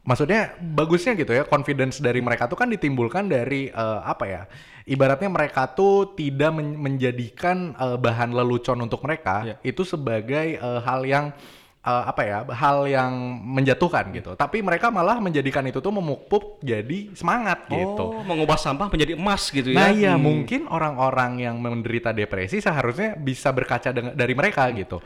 [0.00, 4.42] maksudnya bagusnya gitu ya, confidence dari mereka tuh kan ditimbulkan dari eh, apa ya?
[4.86, 9.54] Ibaratnya mereka tuh tidak men- menjadikan eh, bahan lelucon untuk mereka Iya.
[9.62, 11.34] itu sebagai eh, hal yang
[11.80, 17.12] eh, apa ya hal yang menjatuhkan gitu tapi mereka malah menjadikan itu tuh memupuk jadi
[17.12, 19.76] semangat gitu Oh, mengubah sampah menjadi emas gitu ya.
[19.76, 20.22] Nah iya Hmm.
[20.22, 25.00] mungkin orang-orang yang menderita depresi seharusnya bisa berkaca dari mereka gitu.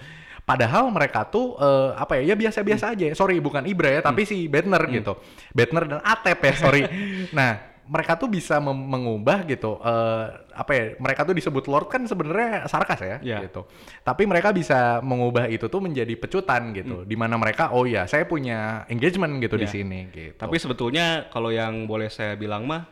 [0.44, 3.06] Padahal mereka tuh eh, apa ya ya biasa-biasa aja.
[3.14, 5.16] Sorry bukan Ibra ya tapi si Bedner gitu.
[5.50, 6.82] Bedner dan Atep ya sorry.
[7.38, 12.64] nah mereka tuh bisa mengubah gitu eh, apa ya mereka tuh disebut Lord kan sebenarnya
[12.64, 13.38] sarkas ya Iya.
[13.44, 13.68] gitu.
[14.00, 17.04] Tapi mereka bisa mengubah itu tuh menjadi pecutan gitu.
[17.04, 19.74] Di mana mereka oh ya saya punya engagement gitu di Iya.
[19.74, 20.32] sini gitu.
[20.34, 22.88] Tapi sebetulnya kalau yang boleh saya bilang mah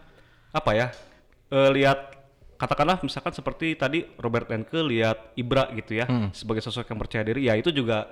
[0.50, 0.86] apa ya?
[1.48, 2.12] Eh, lihat
[2.56, 6.30] katakanlah misalkan seperti tadi Robert Enke lihat Ibra gitu ya Hmm.
[6.30, 8.06] sebagai sosok yang percaya diri ya itu juga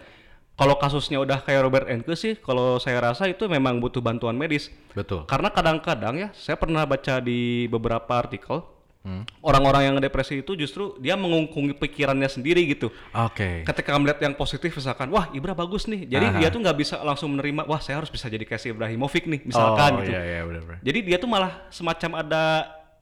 [0.61, 4.69] kalau kasusnya udah kayak Robert Enke sih kalau saya rasa itu memang butuh bantuan medis.
[4.93, 5.25] betul.
[5.25, 8.61] Karena kadang-kadang ya saya pernah baca di beberapa artikel
[9.01, 9.25] Hmm.
[9.41, 12.93] orang-orang yang depresi itu justru dia mengungkungi pikirannya sendiri gitu.
[13.17, 13.65] Oke.
[13.65, 16.05] Ketika melihat yang positif misalkan, wah Ibra bagus nih.
[16.05, 16.37] Jadi Aha.
[16.37, 19.41] dia tuh nggak bisa langsung menerima, wah saya harus bisa jadi kayak si Ibrahimovic nih
[19.49, 20.13] misalkan oh, gitu.
[20.13, 20.79] iya iya benar benar.
[20.85, 22.45] Jadi dia tuh malah semacam ada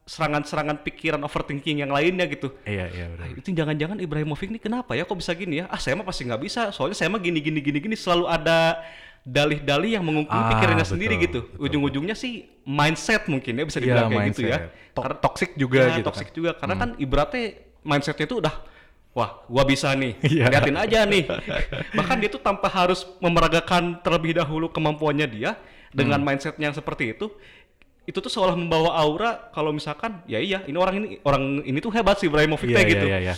[0.09, 2.49] serangan-serangan pikiran overthinking yang lainnya gitu.
[2.65, 3.25] Iya iya benar.
[3.25, 5.69] Ah, itu jangan-jangan Ibrahimovic nih kenapa ya kok bisa gini ya?
[5.69, 6.73] Ah saya mah pasti nggak bisa.
[6.73, 8.81] Soalnya saya mah gini gini gini gini selalu ada
[9.21, 11.39] dalih-dalih yang mengungkung Ah, pikirannya betul, sendiri gitu.
[11.55, 14.57] Ujung-ujungnya sih mindset mungkin ya bisa Iya, dibilang kayak gitu ya.
[14.91, 16.35] To- toxic juga Ya, gitu toxic kan.
[16.35, 17.43] juga karena kan ibaratnya
[17.79, 18.55] mindsetnya itu udah
[19.09, 20.45] wah gua bisa nih Iya.
[20.49, 21.23] liatin aja nih
[21.97, 25.51] bahkan dia tuh tanpa harus memeragakan terlebih dahulu kemampuannya dia
[25.89, 26.27] dengan Hmm.
[26.27, 27.31] mindsetnya yang seperti itu
[28.09, 31.93] itu tuh seolah membawa aura kalau misalkan ya iya ini orang ini orang ini tuh
[31.93, 33.35] hebat sih Ibrahimovic kayak iya, gitu iya, iya.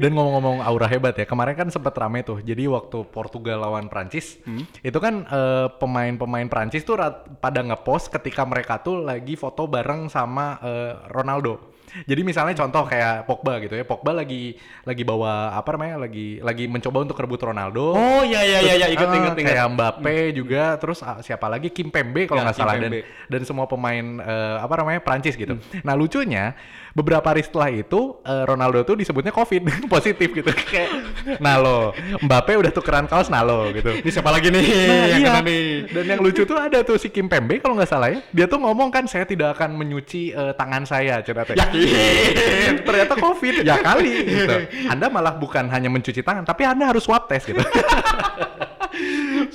[0.00, 2.40] Dan ngomong-ngomong aura hebat ya, kemarin kan sempat rame tuh.
[2.40, 4.64] Jadi waktu Portugal lawan Prancis, Hmm.
[4.80, 6.96] itu kan eh, pemain-pemain Prancis tuh
[7.38, 11.73] pada ngepost ketika mereka tuh lagi foto bareng sama eh, Ronaldo.
[12.02, 16.66] Jadi misalnya contoh kayak Pogba gitu ya, Pogba lagi lagi bawa apa namanya, lagi lagi
[16.66, 17.94] mencoba untuk rebut Ronaldo.
[17.94, 21.46] oh iya iya iya iya ingat Ah, ingat ingat Kayak Mbappe juga, terus ah, siapa
[21.46, 22.92] lagi Kim Pembe kalau Ya, nggak salah dan
[23.30, 25.54] dan semua pemain eh, apa namanya Prancis gitu.
[25.54, 25.80] Hmm.
[25.86, 26.58] Nah lucunya
[26.94, 30.46] beberapa hari setelah itu eh, Ronaldo tuh disebutnya COVID positif gitu.
[30.46, 30.94] Kayak
[31.42, 31.90] nah lo
[32.22, 33.90] Mbappe udah tukeran kaos nah lo gitu.
[33.90, 35.32] ini siapa lagi nih Nah, yang iya.
[35.34, 38.22] kena nih Dan yang lucu tuh ada tuh si Kim Pembe kalau nggak salah ya.
[38.30, 43.66] Dia tuh ngomong kan saya tidak akan menyuci eh, tangan saya cerita yakin Ternyata COVID
[43.66, 44.56] ya kali gitu.
[44.86, 47.58] Anda malah bukan hanya mencuci tangan tapi Anda harus swab test gitu.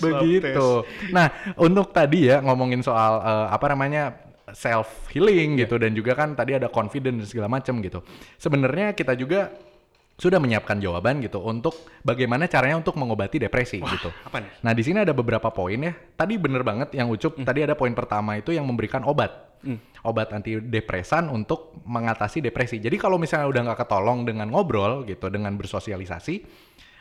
[0.04, 0.84] Begitu.
[1.16, 6.34] Nah, untuk tadi ya ngomongin soal eh, apa namanya self healing gitu dan juga kan
[6.34, 8.00] tadi ada confidence dan segala macam gitu.
[8.38, 9.50] Sebenarnya kita juga
[10.20, 14.12] sudah menyiapkan jawaban gitu untuk bagaimana caranya untuk mengobati depresi gitu.
[14.28, 14.52] apa nih?
[14.68, 15.96] Nah, di sini ada beberapa poin ya.
[15.96, 19.48] Tadi bener banget yang Ucup, tadi ada poin pertama itu yang memberikan obat.
[20.04, 22.84] Obat antidepresan untuk mengatasi depresi.
[22.84, 26.44] Jadi kalau misalnya udah nggak ketolong dengan ngobrol gitu, dengan bersosialisasi,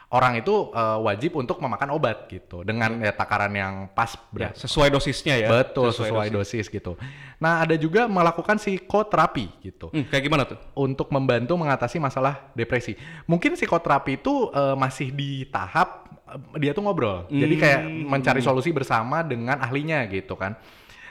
[0.09, 4.89] orang itu eh, wajib untuk memakan obat gitu dengan ya, takaran yang pas ya, sesuai
[4.89, 6.65] dosisnya ya Betul, sesuai, dosis.
[6.73, 6.97] gitu.
[7.37, 12.97] Nah, ada juga melakukan psikoterapi gitu Hmm, kayak gimana tuh untuk membantu mengatasi masalah depresi.
[13.29, 17.29] Mungkin psikoterapi itu eh, masih di tahap eh, dia tuh ngobrol.
[17.29, 20.57] Jadi kayak mencari solusi bersama dengan ahlinya gitu kan.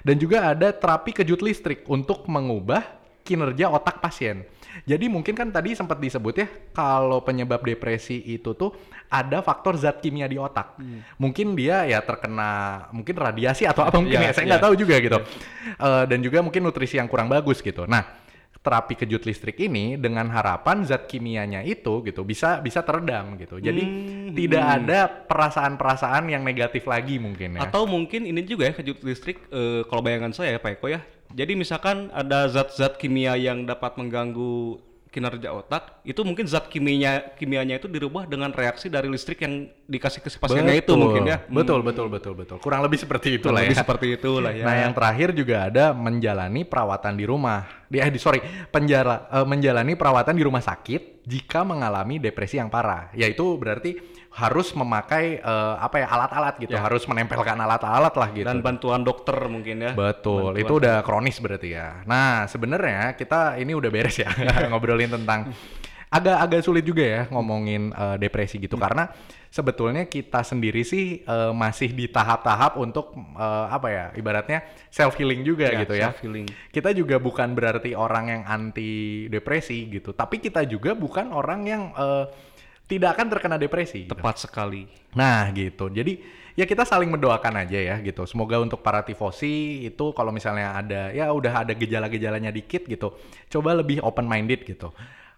[0.02, 2.82] Dan juga ada terapi kejut listrik untuk mengubah
[3.28, 4.48] kinerja otak pasien.
[4.86, 8.72] Jadi mungkin kan tadi sempat disebut ya kalau penyebab depresi itu tuh
[9.08, 10.78] ada faktor zat kimia di otak.
[11.18, 14.50] Mungkin dia ya terkena mungkin radiasi atau apa mungkin Iya, ya saya iya.
[14.54, 15.18] nggak tahu juga gitu.
[15.78, 17.90] Eh, dan juga mungkin nutrisi yang kurang bagus gitu.
[17.90, 18.06] Nah,
[18.58, 23.64] terapi kejut listrik ini dengan harapan zat kimianya itu gitu bisa bisa teredam gitu.
[23.64, 24.36] Jadi Hmm.
[24.36, 27.64] tidak ada perasaan-perasaan yang negatif lagi mungkin ya.
[27.64, 31.00] Atau mungkin ini juga ya kejut listrik eh, kalau bayangan saya ya Pak Eko ya.
[31.36, 37.80] Jadi misalkan ada zat-zat kimia yang dapat mengganggu kinerja otak, itu mungkin zat kimianya kimianya
[37.82, 41.42] itu dirubah dengan reaksi dari listrik yang dikasih ke si pasiennya itu mungkin ya.
[41.48, 41.58] Hmm.
[41.58, 42.58] Betul, betul, betul, betul.
[42.62, 43.82] Kurang lebih seperti itu lah Lebih ya.
[43.82, 44.64] seperti itulah ya.
[44.68, 47.66] Nah, yang terakhir juga ada menjalani perawatan di rumah.
[47.88, 52.68] Di, eh, di- sorry, penjara, eh, menjalani perawatan di rumah sakit jika mengalami depresi yang
[52.68, 53.10] parah.
[53.12, 53.96] Yaitu berarti
[54.30, 56.84] harus memakai eh, apa ya alat-alat gitu, Ya.
[56.84, 58.46] harus menempelkan alat-alat lah gitu.
[58.46, 59.92] dan bantuan dokter mungkin ya.
[59.92, 60.62] Betul, Bantuan.
[60.62, 62.04] itu udah kronis berarti ya.
[62.04, 64.30] Nah, sebenarnya kita ini udah beres ya
[64.70, 65.50] ngobrolin tentang
[66.08, 69.12] agak agak sulit juga ya ngomongin eh, depresi gitu karena
[69.52, 75.44] sebetulnya kita sendiri sih eh, masih di tahap-tahap untuk eh, apa ya ibaratnya self healing
[75.44, 76.16] juga Ya, gitu ya.
[76.16, 76.48] self-healing.
[76.72, 81.82] Kita juga bukan berarti orang yang anti depresi gitu, tapi kita juga bukan orang yang
[81.92, 82.26] eh,
[82.88, 84.08] tidak akan terkena depresi.
[84.08, 84.16] gitu.
[84.16, 84.88] Tepat sekali.
[85.12, 86.24] Nah gitu, jadi
[86.56, 88.24] ya kita saling mendoakan aja ya gitu.
[88.24, 93.12] Semoga untuk para tifosi itu kalau misalnya ada ya udah ada gejala-gejalanya dikit gitu,
[93.52, 94.96] coba lebih open minded gitu.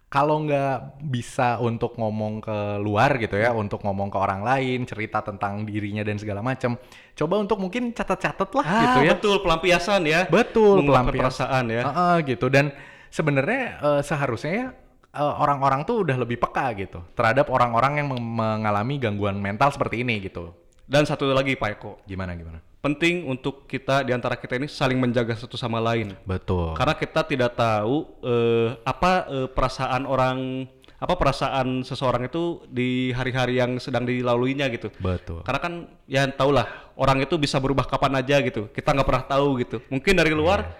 [0.09, 5.21] Kalau nggak bisa untuk ngomong ke luar gitu ya, untuk ngomong ke orang lain, cerita
[5.21, 6.81] tentang dirinya dan segala macam,
[7.13, 9.11] coba untuk mungkin catat-catat lah Ah, gitu ya.
[9.13, 10.25] betul pelampiasan ya.
[10.25, 11.45] Betul, Mengungkapkan pelampiasan.
[11.45, 11.83] perasaan ya.
[11.85, 12.73] Heeh, gitu dan
[13.07, 14.67] sebenarnya eh, seharusnya ya,
[15.13, 20.01] eh, orang-orang tuh udah lebih peka gitu terhadap orang-orang yang meng- mengalami gangguan mental seperti
[20.01, 20.57] ini gitu.
[20.89, 22.65] Dan satu lagi Pak Eko, Gimana gimana?
[22.79, 26.15] Penting untuk kita di antara kita ini saling menjaga satu sama lain.
[26.23, 26.71] Betul.
[26.79, 30.63] Karena kita tidak tahu eh, apa eh, perasaan orang
[30.99, 34.91] apa perasaan seseorang itu di hari-hari yang sedang dilaluinya gitu.
[34.99, 35.43] Betul.
[35.47, 35.73] Karena kan
[36.07, 36.67] ya tahulah
[36.99, 38.67] orang itu bisa berubah kapan aja gitu.
[38.71, 39.77] Kita nggak pernah tahu gitu.
[39.87, 40.75] Mungkin dari luar Iya.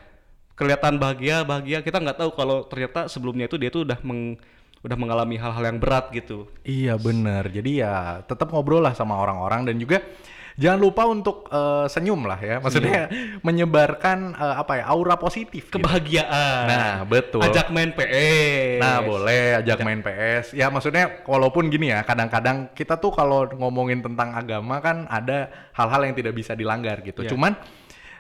[0.60, 4.36] kelihatan bahagia bahagia kita nggak tahu kalau ternyata sebelumnya itu dia tuh udah meng,
[4.84, 6.52] udah mengalami hal-hal yang berat gitu.
[6.68, 7.47] Iya bener.
[7.47, 10.04] Jadi ya tetap ngobrol lah sama orang-orang dan juga
[10.60, 12.60] jangan lupa untuk eh, senyum lah ya.
[12.60, 13.07] Maksudnya
[13.47, 15.72] menyebarkan eh, apa ya aura positif.
[15.72, 15.80] gitu.
[15.80, 16.64] Kebahagiaan.
[16.68, 17.39] Nah betul.
[17.39, 18.84] Ajak main PS.
[18.84, 20.51] Nah boleh ajak main PS.
[20.51, 26.12] Ya maksudnya walaupun gini ya kadang-kadang kita tuh kalau ngomongin tentang agama kan ada hal-hal
[26.12, 27.24] yang tidak bisa dilanggar gitu.
[27.24, 27.32] Iya.
[27.32, 27.55] Cuman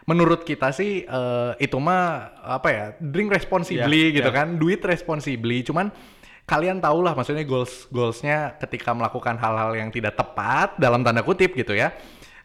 [0.07, 4.37] menurut kita sih eh, itu mah apa ya drink responsibly Iya, gitu iya.
[4.39, 5.61] kan, duit responsibly.
[5.67, 5.91] Cuman
[6.49, 11.75] kalian tahulah maksudnya goals goalsnya ketika melakukan hal-hal yang tidak tepat dalam tanda kutip gitu
[11.77, 11.93] ya.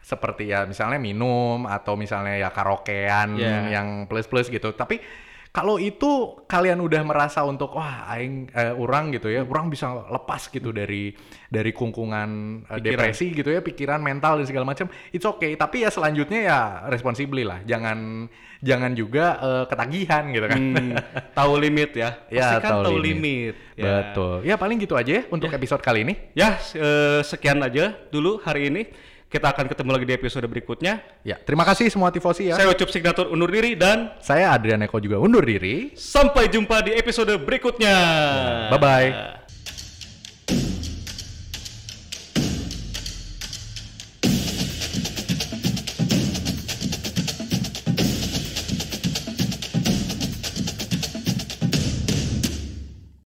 [0.04, 3.72] Seperti ya misalnya minum atau misalnya ya karaokean Iya.
[3.72, 4.76] yang plus-plus gitu.
[4.76, 5.00] Tapi
[5.48, 10.50] kalau itu kalian udah merasa untuk wah aing eh, orang gitu ya, orang bisa lepas
[10.50, 11.14] gitu dari
[11.46, 12.30] dari kungkungan
[12.66, 12.82] Pikiran.
[12.82, 14.90] depresi gitu ya, pikiran mental dan segala macam.
[15.08, 16.58] It's okay, tapi ya selanjutnya ya
[16.90, 17.62] responsibly lah.
[17.62, 18.26] Jangan
[18.60, 20.58] jangan juga eh, ketagihan gitu kan.
[20.58, 20.90] Hmm,
[21.38, 22.10] tahu limit ya.
[22.28, 23.54] Ya, Pastikan tahu tahu limit.
[23.54, 23.54] limit.
[23.78, 23.92] Ya.
[24.02, 24.34] Betul.
[24.42, 26.14] Ya paling gitu aja ya untuk episode kali ini.
[26.34, 29.13] Ya, eh, sekian aja dulu hari ini.
[29.34, 31.02] Kita akan ketemu lagi di episode berikutnya.
[31.26, 32.54] Ya, terima kasih semua tifosi ya.
[32.54, 35.90] Saya Ucup Signatur undur diri dan Saya Adrian Eko juga undur diri.
[35.98, 37.96] sampai jumpa di episode berikutnya.
[38.70, 39.42] Bye-bye.